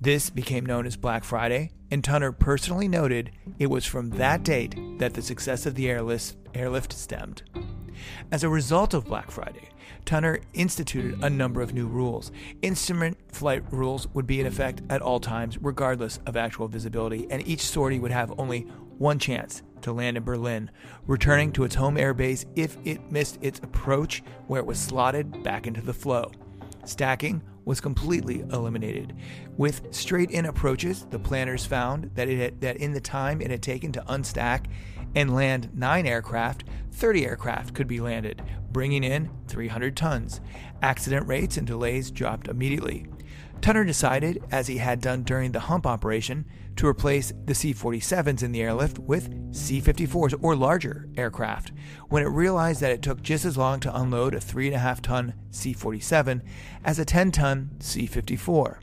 [0.00, 4.74] This became known as Black Friday, and Tunner personally noted it was from that date
[4.98, 7.42] that the success of the airlift, stemmed.
[8.32, 9.68] As a result of Black Friday,
[10.04, 12.30] Tunner instituted a number of new rules.
[12.62, 17.46] Instrument flight rules would be in effect at all times, regardless of actual visibility, and
[17.46, 18.62] each sortie would have only
[18.98, 20.70] one chance to land in Berlin,
[21.06, 25.66] returning to its home airbase if it missed its approach where it was slotted back
[25.66, 26.30] into the flow.
[26.84, 29.14] Stacking was completely eliminated.
[29.56, 33.50] With straight in approaches, the planners found that, it had, that in the time it
[33.50, 34.66] had taken to unstack
[35.14, 40.40] and land nine aircraft, 30 aircraft could be landed, bringing in 300 tons.
[40.82, 43.06] Accident rates and delays dropped immediately.
[43.60, 46.44] Tunner decided, as he had done during the hump operation,
[46.76, 51.72] to replace the C 47s in the airlift with C 54s or larger aircraft
[52.08, 55.72] when it realized that it took just as long to unload a 3.5 ton C
[55.72, 56.42] 47
[56.84, 58.80] as a 10 ton C 54.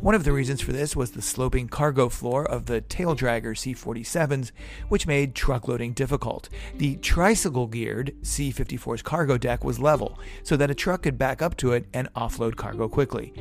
[0.00, 3.56] One of the reasons for this was the sloping cargo floor of the tail dragger
[3.56, 4.50] C 47s,
[4.88, 6.48] which made truck loading difficult.
[6.76, 11.42] The tricycle geared C 54's cargo deck was level, so that a truck could back
[11.42, 13.32] up to it and offload cargo quickly.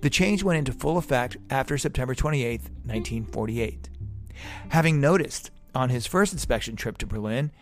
[0.00, 3.88] The change went into full effect after September 28, 1948.
[4.70, 7.52] Having noticed on his first inspection trip to Berlin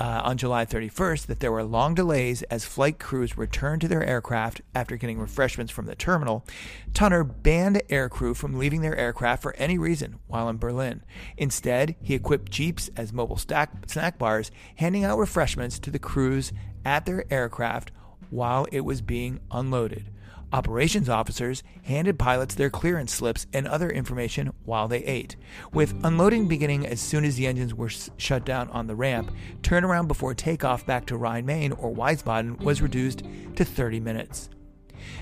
[0.00, 4.04] uh, on July 31st that there were long delays as flight crews returned to their
[4.04, 6.44] aircraft after getting refreshments from the terminal,
[6.92, 11.02] Tunner banned aircrew from leaving their aircraft for any reason while in Berlin.
[11.36, 16.52] Instead, he equipped jeeps as mobile stack, snack bars, handing out refreshments to the crews
[16.84, 17.90] at their aircraft
[18.30, 20.10] while it was being unloaded.
[20.54, 25.34] Operations officers handed pilots their clearance slips and other information while they ate.
[25.72, 29.32] With unloading beginning as soon as the engines were shut down on the ramp,
[29.62, 33.24] turnaround before takeoff back to Rhein Main or Wiesbaden was reduced
[33.56, 34.48] to 30 minutes.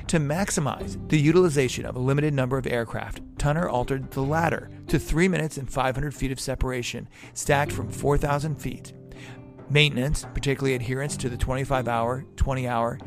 [0.08, 4.98] To maximize the utilization of a limited number of aircraft, Tunner altered the ladder to
[4.98, 8.92] 3 minutes and 500 feet of separation, stacked from 4,000 feet.
[9.70, 12.98] Maintenance, particularly adherence to the 25 hour, 20 hour,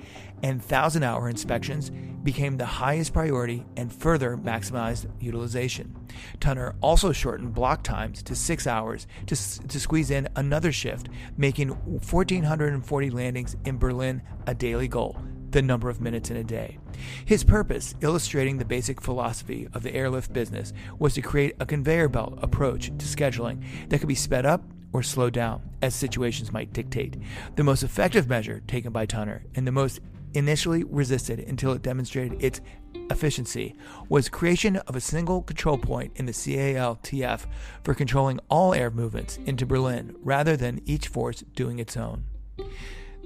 [0.45, 1.89] and 1,000 hour inspections,
[2.21, 5.95] became the highest priority and further maximized utilization.
[6.39, 11.69] Tunner also shortened block times to six hours to, to squeeze in another shift, making
[11.69, 15.17] 1,440 landings in Berlin a daily goal,
[15.49, 16.77] the number of minutes in a day.
[17.25, 22.09] His purpose, illustrating the basic philosophy of the airlift business, was to create a conveyor
[22.09, 26.71] belt approach to scheduling that could be sped up or slowed down as situations might
[26.71, 27.17] dictate.
[27.55, 29.99] The most effective measure taken by Tunner and the most
[30.35, 32.61] initially resisted until it demonstrated its
[33.09, 33.75] efficiency
[34.09, 37.45] was creation of a single control point in the CALTF
[37.83, 42.25] for controlling all air movements into Berlin rather than each force doing its own.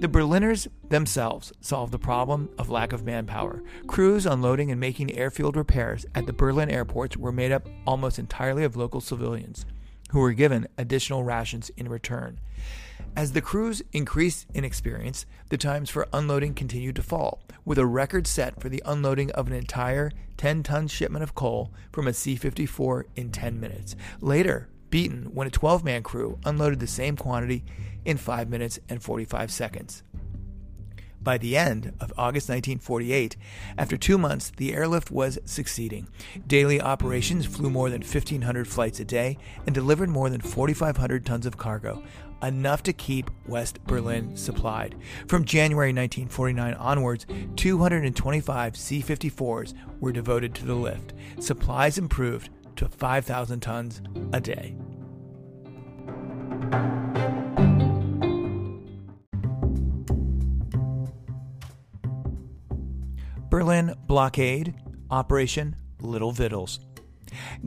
[0.00, 3.62] The Berliners themselves solved the problem of lack of manpower.
[3.86, 8.64] Crews unloading and making airfield repairs at the Berlin airports were made up almost entirely
[8.64, 9.66] of local civilians
[10.10, 12.40] who were given additional rations in return.
[13.16, 17.86] As the crews increased in experience, the times for unloading continued to fall, with a
[17.86, 22.12] record set for the unloading of an entire 10 ton shipment of coal from a
[22.12, 23.96] C 54 in 10 minutes.
[24.20, 27.64] Later, beaten when a 12 man crew unloaded the same quantity
[28.04, 30.02] in 5 minutes and 45 seconds.
[31.22, 33.36] By the end of August 1948,
[33.76, 36.08] after two months, the airlift was succeeding.
[36.46, 39.36] Daily operations flew more than 1,500 flights a day
[39.66, 42.02] and delivered more than 4,500 tons of cargo,
[42.42, 44.96] enough to keep West Berlin supplied.
[45.26, 47.26] From January 1949 onwards,
[47.56, 51.12] 225 C 54s were devoted to the lift.
[51.38, 54.00] Supplies improved to 5,000 tons
[54.32, 54.76] a day.
[63.50, 64.74] Berlin blockade,
[65.10, 66.78] Operation Little Vittles.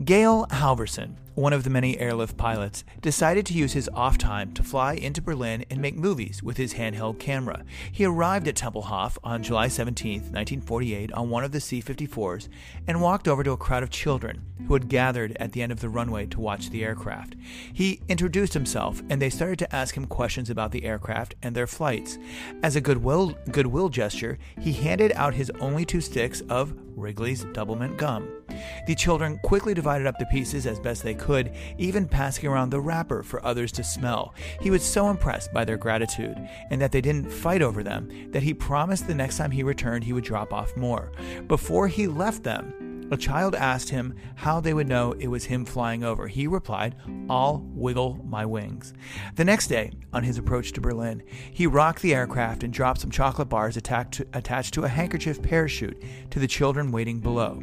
[0.04, 4.62] Gail Halvorsen one of the many airlift pilots, decided to use his off time to
[4.62, 7.64] fly into Berlin and make movies with his handheld camera.
[7.90, 12.48] He arrived at Tempelhof on July 17, 1948, on one of the C 54s
[12.86, 15.80] and walked over to a crowd of children who had gathered at the end of
[15.80, 17.34] the runway to watch the aircraft.
[17.72, 21.66] He introduced himself and they started to ask him questions about the aircraft and their
[21.66, 22.18] flights.
[22.62, 27.96] As a goodwill, goodwill gesture, he handed out his only two sticks of Wrigley's Doublemint
[27.96, 28.28] gum.
[28.86, 32.80] The children quickly divided up the pieces as best they could, even passing around the
[32.80, 34.34] wrapper for others to smell.
[34.60, 36.36] He was so impressed by their gratitude
[36.70, 40.04] and that they didn't fight over them that he promised the next time he returned
[40.04, 41.12] he would drop off more.
[41.46, 45.64] Before he left them, a child asked him how they would know it was him
[45.64, 46.26] flying over.
[46.26, 46.96] He replied,
[47.30, 48.92] I'll wiggle my wings.
[49.36, 53.10] The next day, on his approach to Berlin, he rocked the aircraft and dropped some
[53.10, 57.60] chocolate bars to, attached to a handkerchief parachute to the children waiting below.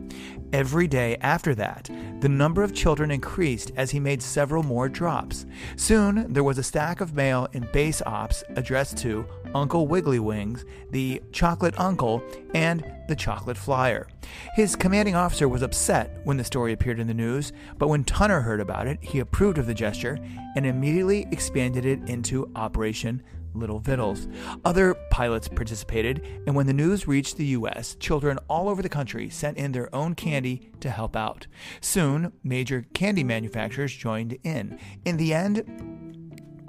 [0.53, 1.89] Every day after that,
[2.19, 5.45] the number of children increased as he made several more drops.
[5.75, 10.65] Soon, there was a stack of mail in base ops addressed to Uncle Wiggly Wings,
[10.91, 12.23] the Chocolate Uncle,
[12.53, 14.07] and the Chocolate Flyer.
[14.55, 18.41] His commanding officer was upset when the story appeared in the news, but when Tunner
[18.41, 20.17] heard about it, he approved of the gesture
[20.55, 23.21] and immediately expanded it into Operation
[23.53, 24.27] Little Vittles.
[24.63, 29.29] Other pilots participated, and when the news reached the U.S., children all over the country
[29.29, 31.47] sent in their own candy to help out.
[31.81, 34.79] Soon, major candy manufacturers joined in.
[35.05, 35.63] In the end,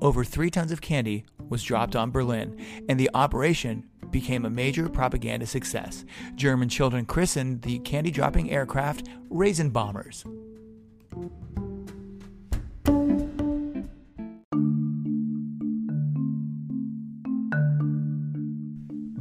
[0.03, 4.89] over three tons of candy was dropped on Berlin, and the operation became a major
[4.89, 6.05] propaganda success.
[6.35, 10.25] German children christened the candy dropping aircraft Raisin Bombers.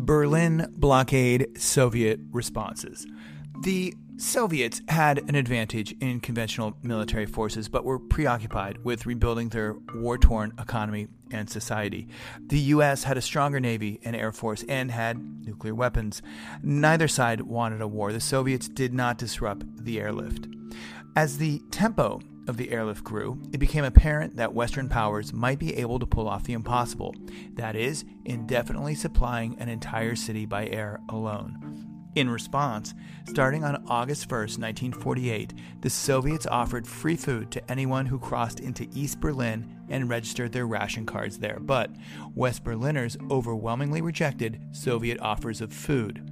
[0.04, 3.08] Berlin blockade Soviet responses.
[3.62, 9.76] The Soviets had an advantage in conventional military forces, but were preoccupied with rebuilding their
[9.94, 12.08] war torn economy and society.
[12.40, 13.04] The U.S.
[13.04, 16.24] had a stronger navy and air force and had nuclear weapons.
[16.64, 18.12] Neither side wanted a war.
[18.12, 20.48] The Soviets did not disrupt the airlift.
[21.16, 25.76] As the tempo of the airlift grew, it became apparent that Western powers might be
[25.76, 27.14] able to pull off the impossible
[27.54, 31.91] that is, indefinitely supplying an entire city by air alone.
[32.14, 32.94] In response,
[33.26, 38.88] starting on August 1, 1948, the Soviets offered free food to anyone who crossed into
[38.94, 41.90] East Berlin and registered their ration cards there, but
[42.36, 46.30] West Berliners overwhelmingly rejected Soviet offers of food.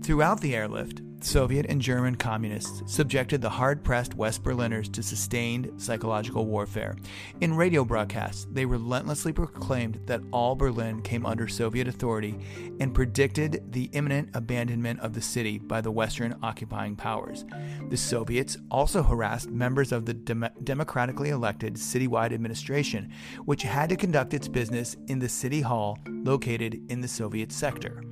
[0.00, 5.72] Throughout the airlift, Soviet and German communists subjected the hard pressed West Berliners to sustained
[5.76, 6.96] psychological warfare.
[7.40, 12.38] In radio broadcasts, they relentlessly proclaimed that all Berlin came under Soviet authority
[12.80, 17.44] and predicted the imminent abandonment of the city by the Western occupying powers.
[17.88, 23.10] The Soviets also harassed members of the dem- democratically elected citywide administration,
[23.44, 28.02] which had to conduct its business in the city hall located in the Soviet sector.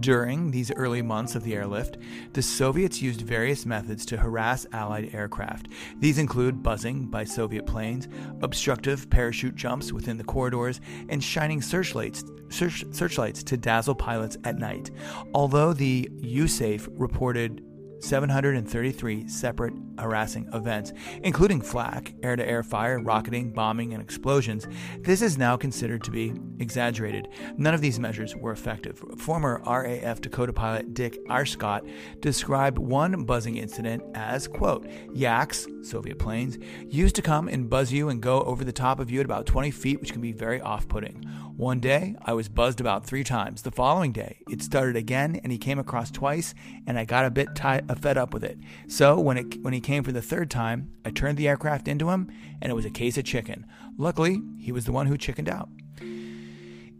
[0.00, 1.96] During these early months of the airlift,
[2.34, 5.68] the Soviets used various methods to harass Allied aircraft.
[5.98, 8.08] These include buzzing by Soviet planes,
[8.42, 14.58] obstructive parachute jumps within the corridors, and shining searchlights, search, searchlights to dazzle pilots at
[14.58, 14.90] night.
[15.32, 17.62] Although the USAF reported
[18.00, 20.92] 733 separate harassing events,
[21.22, 24.66] including flak, air to air fire, rocketing, bombing, and explosions.
[25.00, 27.28] This is now considered to be exaggerated.
[27.56, 29.02] None of these measures were effective.
[29.18, 31.88] Former RAF Dakota pilot Dick Arscott
[32.20, 38.08] described one buzzing incident as, quote, Yaks, Soviet planes, used to come and buzz you
[38.08, 40.60] and go over the top of you at about 20 feet, which can be very
[40.60, 41.24] off putting.
[41.56, 43.62] One day, I was buzzed about three times.
[43.62, 46.52] The following day, it started again, and he came across twice,
[46.86, 48.58] and I got a bit t- fed up with it.
[48.88, 52.10] So when it when he came for the third time, I turned the aircraft into
[52.10, 52.30] him,
[52.60, 53.66] and it was a case of chicken.
[53.98, 55.68] Luckily, he was the one who chickened out.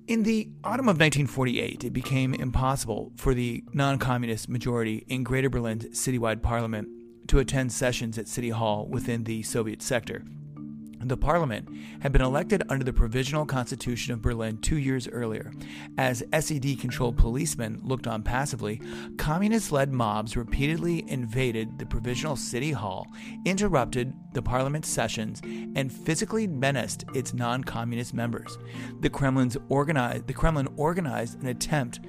[0.06, 5.50] In the autumn of 1948, it became impossible for the non communist majority in Greater
[5.50, 6.88] Berlin's citywide parliament
[7.28, 10.22] to attend sessions at City Hall within the Soviet sector.
[11.00, 11.68] The parliament
[12.00, 15.52] had been elected under the Provisional Constitution of Berlin two years earlier.
[15.98, 18.80] As SED controlled policemen looked on passively,
[19.16, 23.06] communist led mobs repeatedly invaded the Provisional City Hall,
[23.44, 25.40] interrupted the parliament's sessions,
[25.76, 28.58] and physically menaced its non communist members.
[29.00, 32.00] The, Kremlin's organized, the Kremlin organized an attempt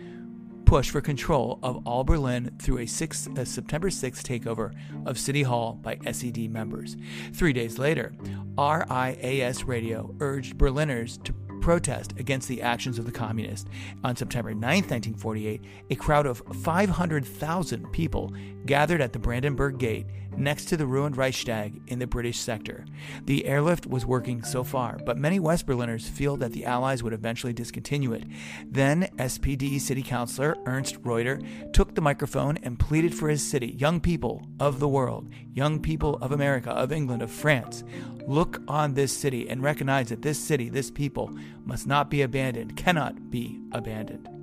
[0.68, 4.74] push for control of all Berlin through a, a September 6th takeover
[5.06, 6.98] of City Hall by SED members.
[7.32, 8.14] Three days later,
[8.58, 13.70] RIAS Radio urged Berliners to protest against the actions of the communists.
[14.04, 18.34] On September 9, 1948, a crowd of 500,000 people
[18.66, 20.06] gathered at the Brandenburg Gate
[20.38, 22.86] next to the ruined Reichstag in the British sector.
[23.26, 27.14] The airlift was working so far, but many West Berliners feel that the Allies would
[27.14, 28.24] eventually discontinue it.
[28.66, 31.40] Then SPD city councilor Ernst Reuter
[31.74, 36.16] took the microphone and pleaded for his city, young people of the world, young people
[36.22, 37.84] of America, of England, of France.
[38.28, 41.32] Look on this city and recognize that this city, this people,
[41.66, 44.37] must not be abandoned, cannot be abandoned.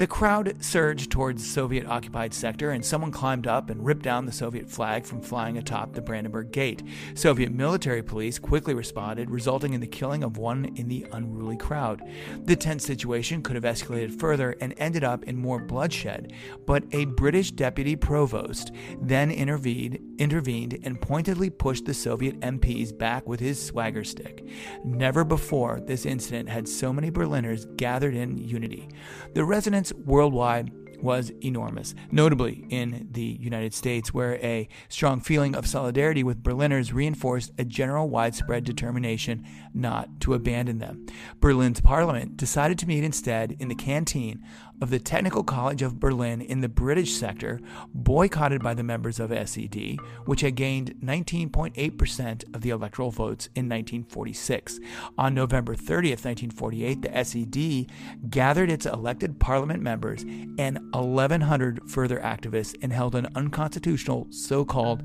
[0.00, 4.24] The crowd surged towards the Soviet occupied sector, and someone climbed up and ripped down
[4.24, 6.82] the Soviet flag from flying atop the Brandenburg Gate.
[7.12, 12.00] Soviet military police quickly responded, resulting in the killing of one in the unruly crowd.
[12.44, 16.32] The tense situation could have escalated further and ended up in more bloodshed,
[16.64, 18.72] but a British deputy provost
[19.02, 24.46] then intervened, intervened and pointedly pushed the Soviet MPs back with his swagger stick.
[24.82, 28.88] Never before this incident had so many Berliners gathered in unity.
[29.34, 30.72] The residents worldwide
[31.02, 36.92] was enormous, notably in the United States, where a strong feeling of solidarity with Berliners
[36.92, 41.06] reinforced a general widespread determination not to abandon them.
[41.40, 44.44] Berlin's parliament decided to meet instead in the canteen
[44.80, 47.60] of the Technical College of Berlin in the British sector,
[47.94, 53.68] boycotted by the members of SED, which had gained 19.8% of the electoral votes in
[53.68, 54.80] 1946.
[55.18, 60.22] On November 30th, 1948, the SED gathered its elected parliament members
[60.58, 65.02] and 1,100 further activists and held an unconstitutional so called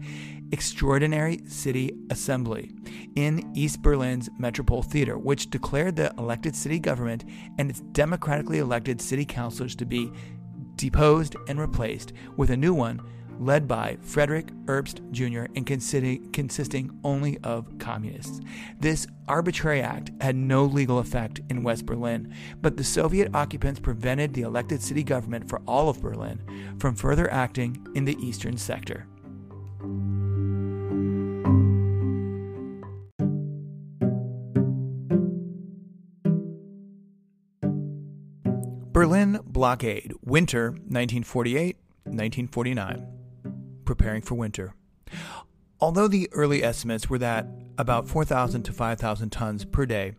[0.51, 2.73] Extraordinary City Assembly
[3.15, 7.25] in East Berlin's Metropole Theater, which declared the elected city government
[7.57, 10.11] and its democratically elected city councilors to be
[10.75, 13.01] deposed and replaced with a new one
[13.39, 15.45] led by Frederick Ebert Jr.
[15.55, 18.39] and consisting only of communists.
[18.79, 24.33] This arbitrary act had no legal effect in West Berlin, but the Soviet occupants prevented
[24.33, 26.41] the elected city government for all of Berlin
[26.79, 29.05] from further acting in the eastern sector.
[38.95, 41.75] Berlin Blockade, Winter 1948
[42.05, 43.05] 1949.
[43.83, 44.73] Preparing for winter.
[45.81, 47.45] Although the early estimates were that
[47.77, 50.13] about 4,000 to 5,000 tons per day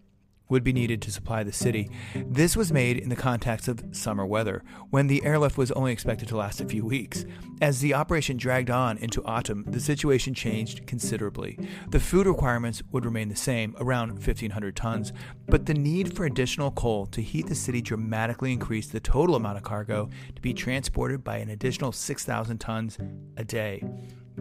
[0.49, 1.91] would be needed to supply the city.
[2.15, 6.29] This was made in the context of summer weather, when the airlift was only expected
[6.29, 7.25] to last a few weeks.
[7.61, 11.59] As the operation dragged on into autumn, the situation changed considerably.
[11.89, 15.13] The food requirements would remain the same, around 1,500 tons,
[15.49, 19.57] but the need for additional coal to heat the city dramatically increased the total amount
[19.57, 22.99] of cargo to be transported by an additional 6,000 tons
[23.37, 23.83] a day.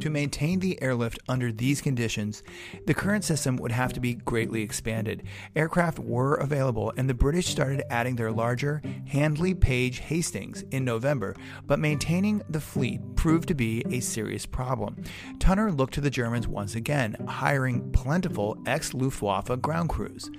[0.01, 2.43] To maintain the airlift under these conditions,
[2.85, 5.23] the current system would have to be greatly expanded.
[5.55, 11.35] Aircraft were available, and the British started adding their larger Handley Page Hastings in November,
[11.65, 15.01] but maintaining the fleet proved to be a serious problem.
[15.37, 20.29] Tunner looked to the Germans once again, hiring plentiful ex Luftwaffe ground crews.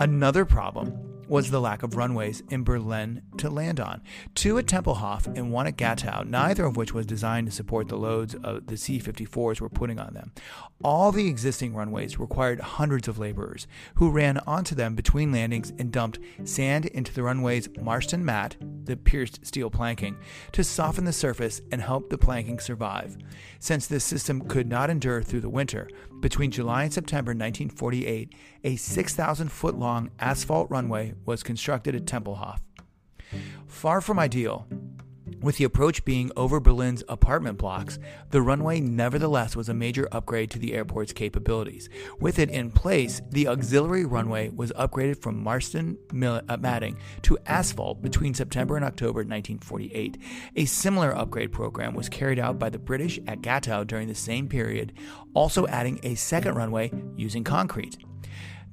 [0.00, 4.02] Another problem was the lack of runways in Berlin to land on.
[4.34, 7.96] Two at Tempelhof and one at Gatow, neither of which was designed to support the
[7.96, 10.32] loads of the C 54s were putting on them.
[10.82, 15.90] All the existing runways required hundreds of laborers who ran onto them between landings and
[15.90, 20.16] dumped sand into the runway's Marston mat, the pierced steel planking,
[20.52, 23.16] to soften the surface and help the planking survive.
[23.60, 25.88] Since this system could not endure through the winter,
[26.24, 32.60] between July and September 1948, a 6,000 foot long asphalt runway was constructed at Tempelhof.
[33.66, 34.66] Far from ideal,
[35.44, 37.98] with the approach being over Berlin's apartment blocks,
[38.30, 41.90] the runway nevertheless was a major upgrade to the airport's capabilities.
[42.18, 48.00] With it in place, the auxiliary runway was upgraded from Marston uh, matting to asphalt
[48.00, 50.16] between September and October 1948.
[50.56, 54.48] A similar upgrade program was carried out by the British at Gatow during the same
[54.48, 54.94] period,
[55.34, 57.98] also adding a second runway using concrete.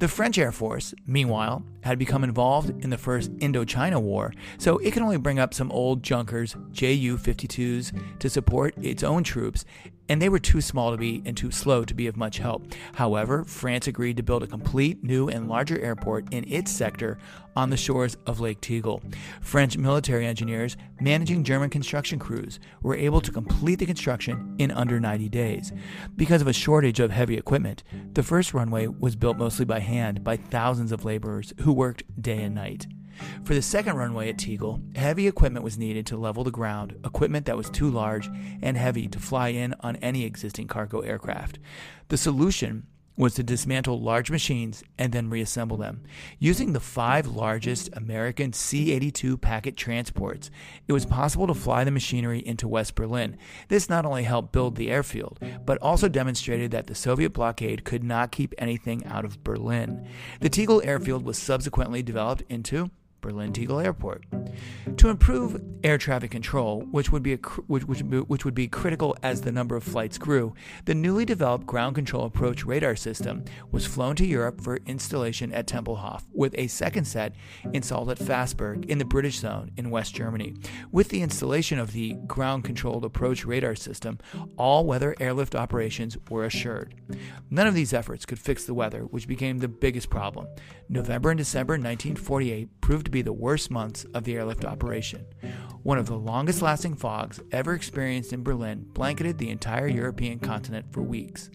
[0.01, 4.93] The French Air Force, meanwhile, had become involved in the First Indochina War, so it
[4.93, 9.63] could only bring up some old Junkers Ju 52s to support its own troops,
[10.11, 12.65] and they were too small to be and too slow to be of much help.
[12.95, 17.17] However, France agreed to build a complete new and larger airport in its sector
[17.55, 19.01] on the shores of Lake Tegel.
[19.39, 24.99] French military engineers managing German construction crews were able to complete the construction in under
[24.99, 25.71] 90 days.
[26.17, 27.81] Because of a shortage of heavy equipment,
[28.11, 32.43] the first runway was built mostly by hand by thousands of laborers who worked day
[32.43, 32.85] and night.
[33.43, 37.45] For the second runway at Tegel, heavy equipment was needed to level the ground, equipment
[37.45, 38.29] that was too large
[38.61, 41.59] and heavy to fly in on any existing cargo aircraft.
[42.09, 42.87] The solution
[43.17, 46.01] was to dismantle large machines and then reassemble them.
[46.39, 50.49] Using the five largest American C 82 packet transports,
[50.87, 53.37] it was possible to fly the machinery into West Berlin.
[53.67, 58.03] This not only helped build the airfield, but also demonstrated that the Soviet blockade could
[58.03, 60.07] not keep anything out of Berlin.
[60.39, 62.89] The Tegel airfield was subsequently developed into
[63.21, 64.25] Berlin Tegel Airport.
[64.97, 67.35] To improve air traffic control, which would, be
[67.67, 70.53] which, which, which would be critical as the number of flights grew,
[70.85, 75.67] the newly developed ground control approach radar system was flown to Europe for installation at
[75.67, 77.35] Tempelhof, with a second set
[77.73, 80.55] installed at Fassberg in the British zone in West Germany.
[80.91, 84.19] With the installation of the ground controlled approach radar system,
[84.57, 86.95] all weather airlift operations were assured.
[87.49, 90.47] None of these efforts could fix the weather, which became the biggest problem.
[90.91, 95.25] November and December 1948 proved to be the worst months of the airlift operation.
[95.83, 100.91] One of the longest lasting fogs ever experienced in Berlin blanketed the entire European continent
[100.91, 101.49] for weeks.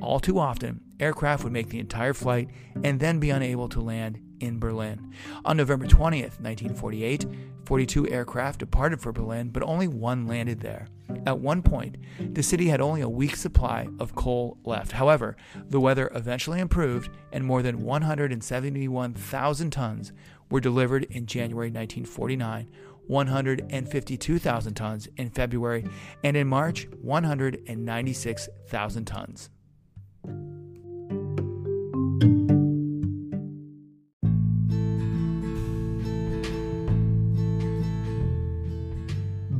[0.00, 2.48] All too often, aircraft would make the entire flight
[2.82, 5.12] and then be unable to land in Berlin.
[5.44, 7.26] On November 20th, 1948,
[7.66, 10.88] 42 aircraft departed for Berlin, but only one landed there.
[11.26, 14.92] At one point, the city had only a week's supply of coal left.
[14.92, 15.36] However,
[15.68, 20.12] the weather eventually improved, and more than 171,000 tons
[20.50, 22.68] were delivered in January 1949,
[23.06, 25.84] 152,000 tons in February,
[26.24, 29.50] and in March, 196,000 tons.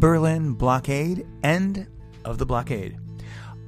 [0.01, 1.87] Berlin blockade, end
[2.25, 2.97] of the blockade.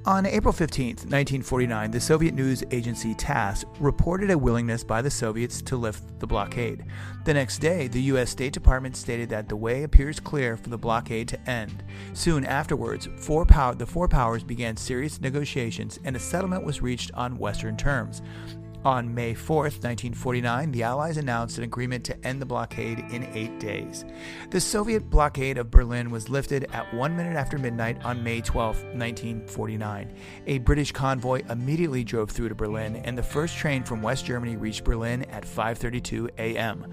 [0.07, 5.61] On April 15, 1949, the Soviet news agency TASS reported a willingness by the Soviets
[5.61, 6.87] to lift the blockade.
[7.26, 8.30] The next day, the U.S.
[8.30, 11.85] State Department stated that the way appears clear for the blockade to end.
[12.14, 17.12] Soon afterwards, four pow- the four powers began serious negotiations and a settlement was reached
[17.12, 18.22] on Western terms.
[18.85, 23.61] On May 4, 1949, the Allies announced an agreement to end the blockade in eight
[23.61, 24.05] days.
[24.51, 28.76] The Soviet blockade of Berlin was lifted at one minute after midnight on May 12,
[28.76, 30.12] 1949.
[30.49, 34.57] A British convoy immediately drove through to Berlin, and the first train from West Germany
[34.57, 36.93] reached Berlin at 5:32 a.m.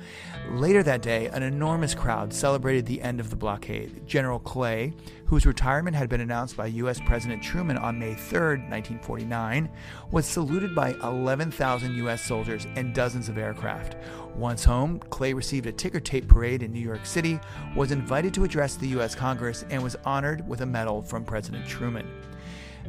[0.52, 4.06] Later that day, an enormous crowd celebrated the end of the blockade.
[4.06, 4.94] General Clay,
[5.26, 7.00] whose retirement had been announced by U.S.
[7.08, 9.70] President Truman on May 3, 1949,
[10.12, 12.24] was saluted by 11,000 U.S.
[12.24, 13.96] soldiers and dozens of aircraft.
[14.36, 17.40] Once home, Clay received a ticker tape parade in New York City,
[17.76, 19.16] was invited to address the U.S.
[19.16, 22.08] Congress, and was honored with a medal from President Truman.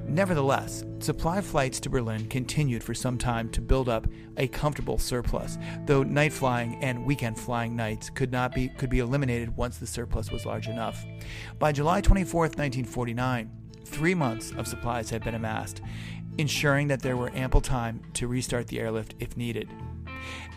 [0.06, 4.06] Nevertheless, supply flights to Berlin continued for some time to build up
[4.38, 9.00] a comfortable surplus, though night flying and weekend flying nights could not be could be
[9.00, 11.04] eliminated once the surplus was large enough.
[11.58, 13.50] By July 24, 1949,
[13.84, 15.82] 3 months of supplies had been amassed,
[16.40, 19.68] ensuring that there were ample time to restart the airlift if needed.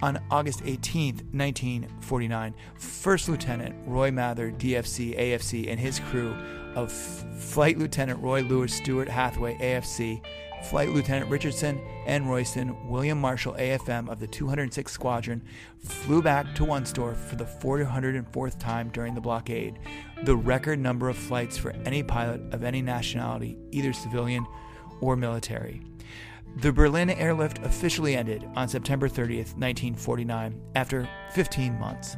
[0.01, 6.35] On August 18, 1949, First Lieutenant Roy Mather, DFC, AFC, and his crew
[6.75, 10.21] of Flight Lieutenant Roy Lewis Stewart Hathaway, AFC,
[10.63, 15.43] Flight Lieutenant Richardson and Royston, William Marshall, AFM of the 206th Squadron,
[15.79, 19.79] flew back to Wunstorf for the 404th time during the blockade,
[20.23, 24.45] the record number of flights for any pilot of any nationality, either civilian
[25.01, 25.81] or military.
[26.57, 32.15] The Berlin airlift officially ended on September 30th, 1949, after 15 months.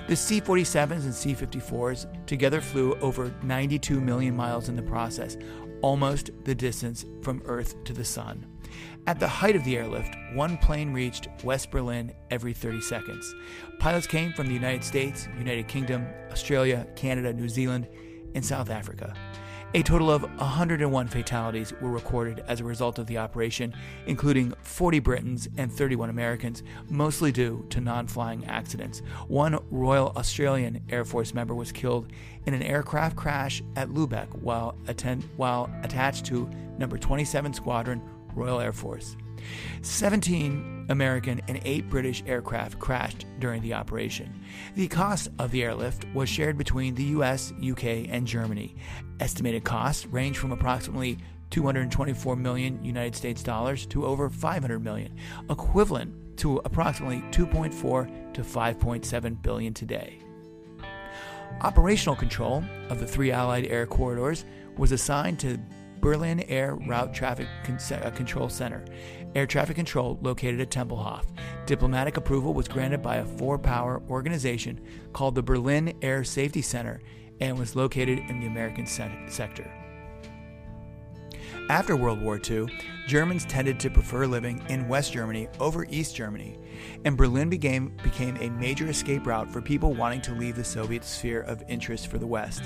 [0.07, 5.37] The C 47s and C 54s together flew over 92 million miles in the process,
[5.81, 8.45] almost the distance from Earth to the Sun.
[9.07, 13.33] At the height of the airlift, one plane reached West Berlin every 30 seconds.
[13.79, 17.87] Pilots came from the United States, United Kingdom, Australia, Canada, New Zealand,
[18.35, 19.13] and South Africa.
[19.73, 23.73] A total of 101 fatalities were recorded as a result of the operation,
[24.05, 29.01] including 40 Britons and 31 Americans, mostly due to non flying accidents.
[29.29, 32.11] One Royal Australian Air Force member was killed
[32.45, 38.01] in an aircraft crash at Lubeck while, attend- while attached to Number 27 Squadron,
[38.35, 39.15] Royal Air Force.
[39.81, 44.43] 17 American and 8 British aircraft crashed during the operation.
[44.75, 48.75] The cost of the airlift was shared between the US, UK, and Germany.
[49.19, 51.17] Estimated costs range from approximately
[51.51, 55.15] 224 million United States dollars to over 500 million,
[55.49, 60.19] equivalent to approximately 2.4 to 5.7 billion today.
[61.61, 64.45] Operational control of the three Allied air corridors
[64.77, 65.59] was assigned to
[65.99, 68.83] Berlin Air Route Traffic uh, Control Center,
[69.35, 71.25] air traffic control located at Tempelhof.
[71.65, 74.79] Diplomatic approval was granted by a four power organization
[75.13, 77.01] called the Berlin Air Safety Center
[77.39, 79.71] and was located in the American sector.
[81.69, 82.67] After World War II,
[83.07, 86.59] Germans tended to prefer living in West Germany over East Germany,
[87.05, 91.03] and Berlin became, became a major escape route for people wanting to leave the Soviet
[91.03, 92.63] sphere of interest for the West.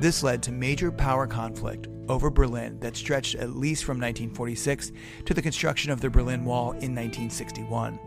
[0.00, 4.92] This led to major power conflict over Berlin that stretched at least from 1946
[5.24, 7.98] to the construction of the Berlin Wall in 1961.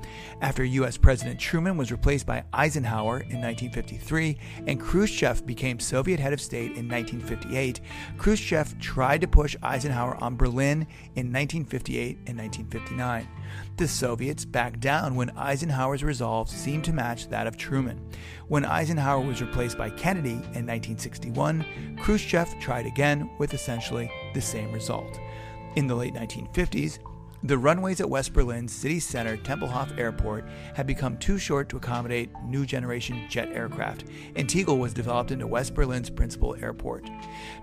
[0.42, 0.98] After U.S.
[0.98, 4.38] President Truman was replaced by Eisenhower in 1953
[4.68, 7.82] and Khrushchev became Soviet head of state in 1958,
[8.18, 13.28] Khrushchev tried to push Eisenhower on Berlin in 1958 and 1959.
[13.78, 18.02] The Soviets backed down when Eisenhower's resolve seemed to match that of Truman.
[18.48, 24.72] When Eisenhower was replaced by Kennedy in 1961, Khrushchev tried again with essentially the same
[24.72, 25.20] result.
[25.76, 27.00] In the late 1950s,
[27.44, 32.32] the runways at West Berlin's city center Tempelhof Airport had become too short to accommodate
[32.46, 37.08] new generation jet aircraft, and Tegel was developed into West Berlin's principal airport.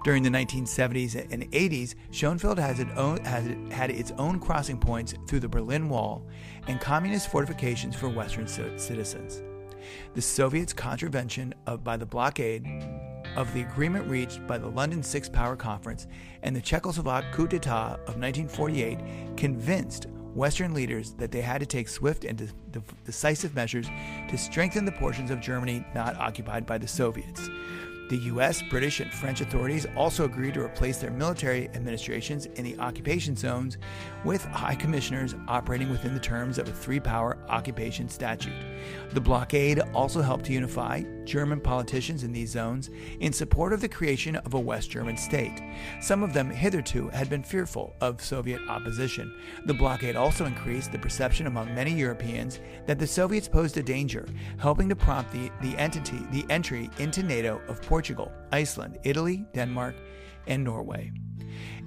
[0.04, 4.78] During the 1970s and 80s, Schönefeld has, it own, has it, had its own crossing
[4.78, 6.24] points through the Berlin Wall
[6.68, 9.42] and communist fortifications for Western citizens.
[10.14, 12.64] The Soviets' contravention of, by the blockade
[13.36, 16.06] of the agreement reached by the London Six Power Conference
[16.42, 21.88] and the Czechoslovak coup d'etat of 1948 convinced Western leaders that they had to take
[21.88, 23.86] swift and de- decisive measures
[24.28, 27.48] to strengthen the portions of Germany not occupied by the Soviets.
[28.10, 32.78] The US, British, and French authorities also agreed to replace their military administrations in the
[32.78, 33.78] occupation zones
[34.24, 38.52] with high commissioners operating within the terms of a three power occupation statute.
[39.12, 43.88] The blockade also helped to unify German politicians in these zones in support of the
[43.88, 45.62] creation of a West German state.
[46.00, 49.32] Some of them hitherto had been fearful of Soviet opposition.
[49.66, 54.26] The blockade also increased the perception among many Europeans that the Soviets posed a danger,
[54.58, 59.94] helping to prompt the, the entity the entry into NATO of Portugal, Iceland, Italy, Denmark,
[60.46, 61.12] and Norway.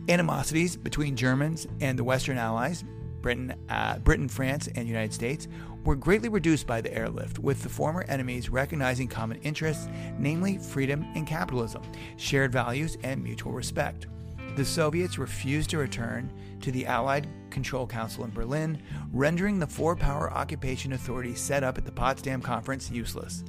[0.10, 2.84] Animosities between Germans and the Western Allies,
[3.22, 5.48] Britain, uh, Britain, France, and United States,
[5.84, 9.88] were greatly reduced by the airlift, with the former enemies recognizing common interests,
[10.20, 11.82] namely freedom and capitalism,
[12.18, 14.08] shared values, and mutual respect.
[14.56, 19.96] The Soviets refused to return to the Allied Control Council in Berlin, rendering the four
[19.96, 23.44] power occupation authority set up at the Potsdam Conference useless.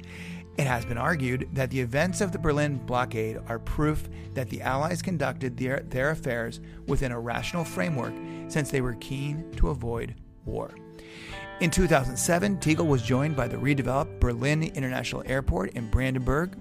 [0.57, 4.61] It has been argued that the events of the Berlin blockade are proof that the
[4.61, 8.13] Allies conducted their, their affairs within a rational framework
[8.49, 10.71] since they were keen to avoid war.
[11.61, 16.57] In 2007, Tegel was joined by the redeveloped Berlin International Airport in Brandenburg.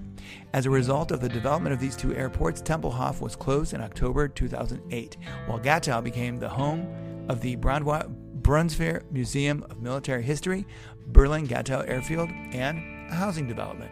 [0.53, 4.27] As a result of the development of these two airports, Tempelhof was closed in October
[4.27, 5.17] 2008,
[5.47, 10.67] while Gatow became the home of the Bundeswehr Museum of Military History,
[11.07, 13.91] Berlin Gatow Airfield, and housing development.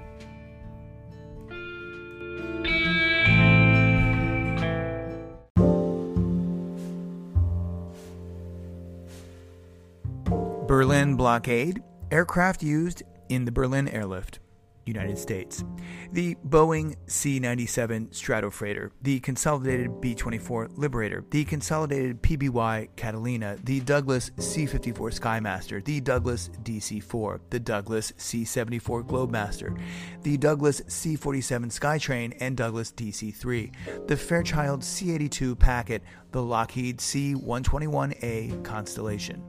[10.66, 14.40] Berlin blockade, aircraft used in the Berlin airlift.
[14.86, 15.64] United States.
[16.12, 23.80] The Boeing C 97 Stratofreighter, the consolidated B 24 Liberator, the consolidated PBY Catalina, the
[23.80, 29.78] Douglas C 54 Skymaster, the Douglas DC 4, the Douglas C 74 Globemaster,
[30.22, 33.72] the Douglas C 47 Skytrain, and Douglas DC 3,
[34.06, 39.42] the Fairchild C 82 Packet, the Lockheed C 121A Constellation.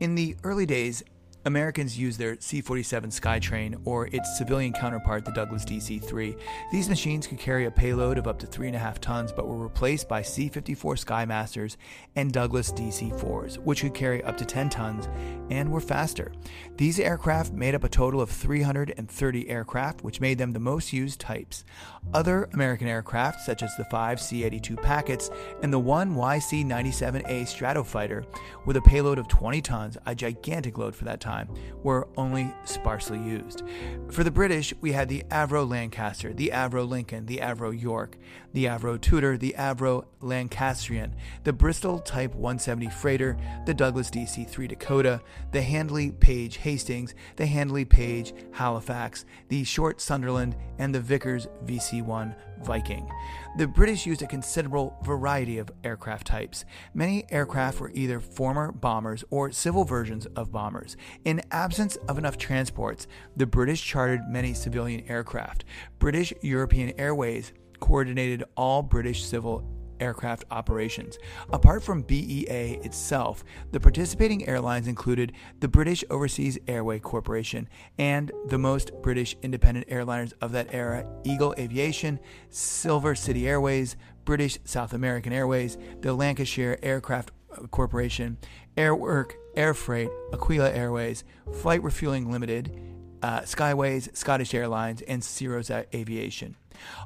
[0.00, 1.02] In the early days,
[1.48, 6.36] Americans used their C 47 Skytrain or its civilian counterpart, the Douglas DC 3.
[6.70, 10.20] These machines could carry a payload of up to 3.5 tons but were replaced by
[10.20, 11.78] C 54 Skymasters
[12.16, 15.08] and Douglas DC 4s, which could carry up to 10 tons
[15.48, 16.32] and were faster.
[16.76, 21.18] These aircraft made up a total of 330 aircraft, which made them the most used
[21.18, 21.64] types.
[22.12, 25.30] Other American aircraft, such as the five C 82 Packets
[25.62, 28.26] and the one YC 97A Stratofreighter,
[28.66, 32.52] with a payload of 20 tons, a gigantic load for that time time were only
[32.64, 33.62] sparsely used.
[34.10, 38.16] For the British, we had the Avro Lancaster, the Avro Lincoln, the Avro York,
[38.52, 41.14] the Avro Tudor, the Avro Lancastrian,
[41.44, 43.36] the Bristol Type 170 Freighter,
[43.66, 45.20] the Douglas DC 3 Dakota,
[45.52, 52.02] the Handley Page Hastings, the Handley Page Halifax, the Short Sunderland, and the Vickers VC
[52.02, 53.10] 1 Viking.
[53.56, 56.64] The British used a considerable variety of aircraft types.
[56.94, 60.96] Many aircraft were either former bombers or civil versions of bombers.
[61.24, 63.06] In absence of enough transports,
[63.36, 65.64] the British chartered many civilian aircraft.
[65.98, 69.64] British European Airways coordinated all British civil
[70.00, 71.18] aircraft operations.
[71.52, 77.68] Apart from BEA itself, the participating airlines included the British Overseas Airway Corporation
[77.98, 82.18] and the most British independent airliners of that era Eagle Aviation,
[82.50, 87.30] Silver City Airways, British South American Airways, the Lancashire Aircraft
[87.70, 88.38] Corporation,
[88.76, 92.78] Airwork, Air Freight, Aquila Airways, Flight Refueling Limited,
[93.22, 96.56] uh, Skyways, Scottish Airlines, and Ciro's Aviation.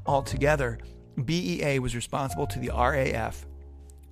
[0.04, 0.78] Altogether,
[1.24, 3.46] BEA was responsible to the RAF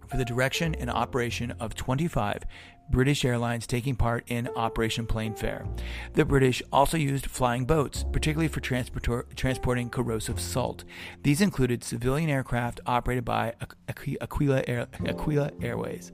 [0.07, 2.43] for the direction and operation of 25
[2.91, 5.67] British Airlines taking part in Operation Plainfare.
[6.15, 10.85] The British also used flying boats, particularly for transporting corrosive salt.
[11.23, 13.55] These included civilian aircraft operated by
[14.21, 16.13] Aquila, Air- Aquila Airways.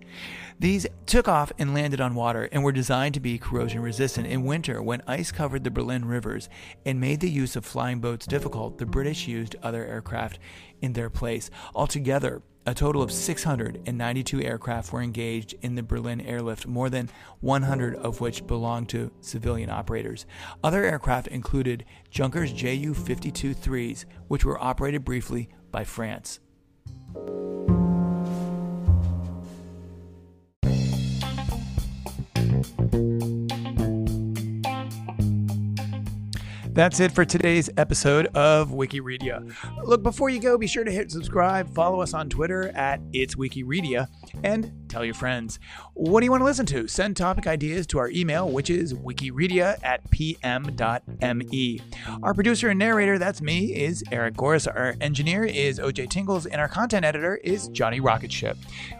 [0.59, 4.27] These took off and landed on water and were designed to be corrosion resistant.
[4.27, 6.49] In winter, when ice covered the Berlin rivers
[6.85, 10.39] and made the use of flying boats difficult, the British used other aircraft
[10.83, 11.51] in their place.
[11.75, 17.09] Altogether, a total of 692 aircraft were engaged in the Berlin airlift, more than
[17.41, 20.27] 100 of which belonged to civilian operators.
[20.65, 26.41] Other aircraft included Junkers Ju 52 3s, which were operated briefly by France.
[36.77, 39.51] That's it for today's episode of Wikiredia.
[39.83, 43.35] Look, before you go, be sure to hit subscribe, follow us on Twitter at It's
[43.35, 44.09] Wikiredia,
[44.45, 45.59] and tell your friends.
[45.95, 46.87] What do you want to listen to?
[46.87, 51.81] Send topic ideas to our email, which is wikiredia at pm.me.
[52.23, 54.69] Our producer and narrator, that's me, is Eric Goris.
[54.69, 58.59] Our engineer is OJ Tingles, and our content editor is Johnny Rocketship.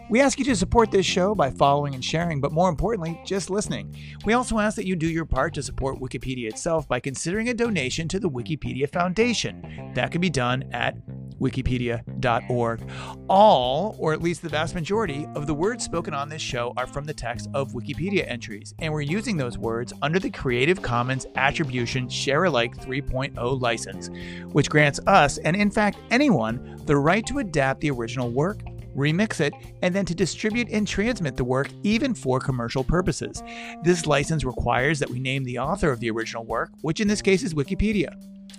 [0.09, 3.51] We ask you to support this show by following and sharing, but more importantly, just
[3.51, 3.95] listening.
[4.25, 7.53] We also ask that you do your part to support Wikipedia itself by considering a
[7.53, 9.91] donation to the Wikipedia Foundation.
[9.93, 10.95] That can be done at
[11.39, 12.89] wikipedia.org.
[13.29, 16.87] All, or at least the vast majority, of the words spoken on this show are
[16.87, 21.25] from the text of Wikipedia entries, and we're using those words under the Creative Commons
[21.35, 24.09] Attribution Share Alike 3.0 license,
[24.51, 28.59] which grants us, and in fact anyone, the right to adapt the original work
[28.97, 33.43] remix it, and then to distribute and transmit the work even for commercial purposes.
[33.83, 37.21] This license requires that we name the author of the original work, which in this
[37.21, 38.15] case is Wikipedia.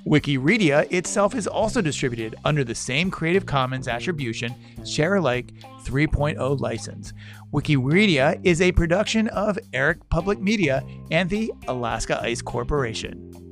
[0.07, 5.53] Wikiredia itself is also distributed under the same Creative Commons Attribution Share Alike
[5.85, 7.13] 3.0 license.
[7.53, 13.48] Wikiredia is a production of Eric Public Media and the Alaska Ice Corporation.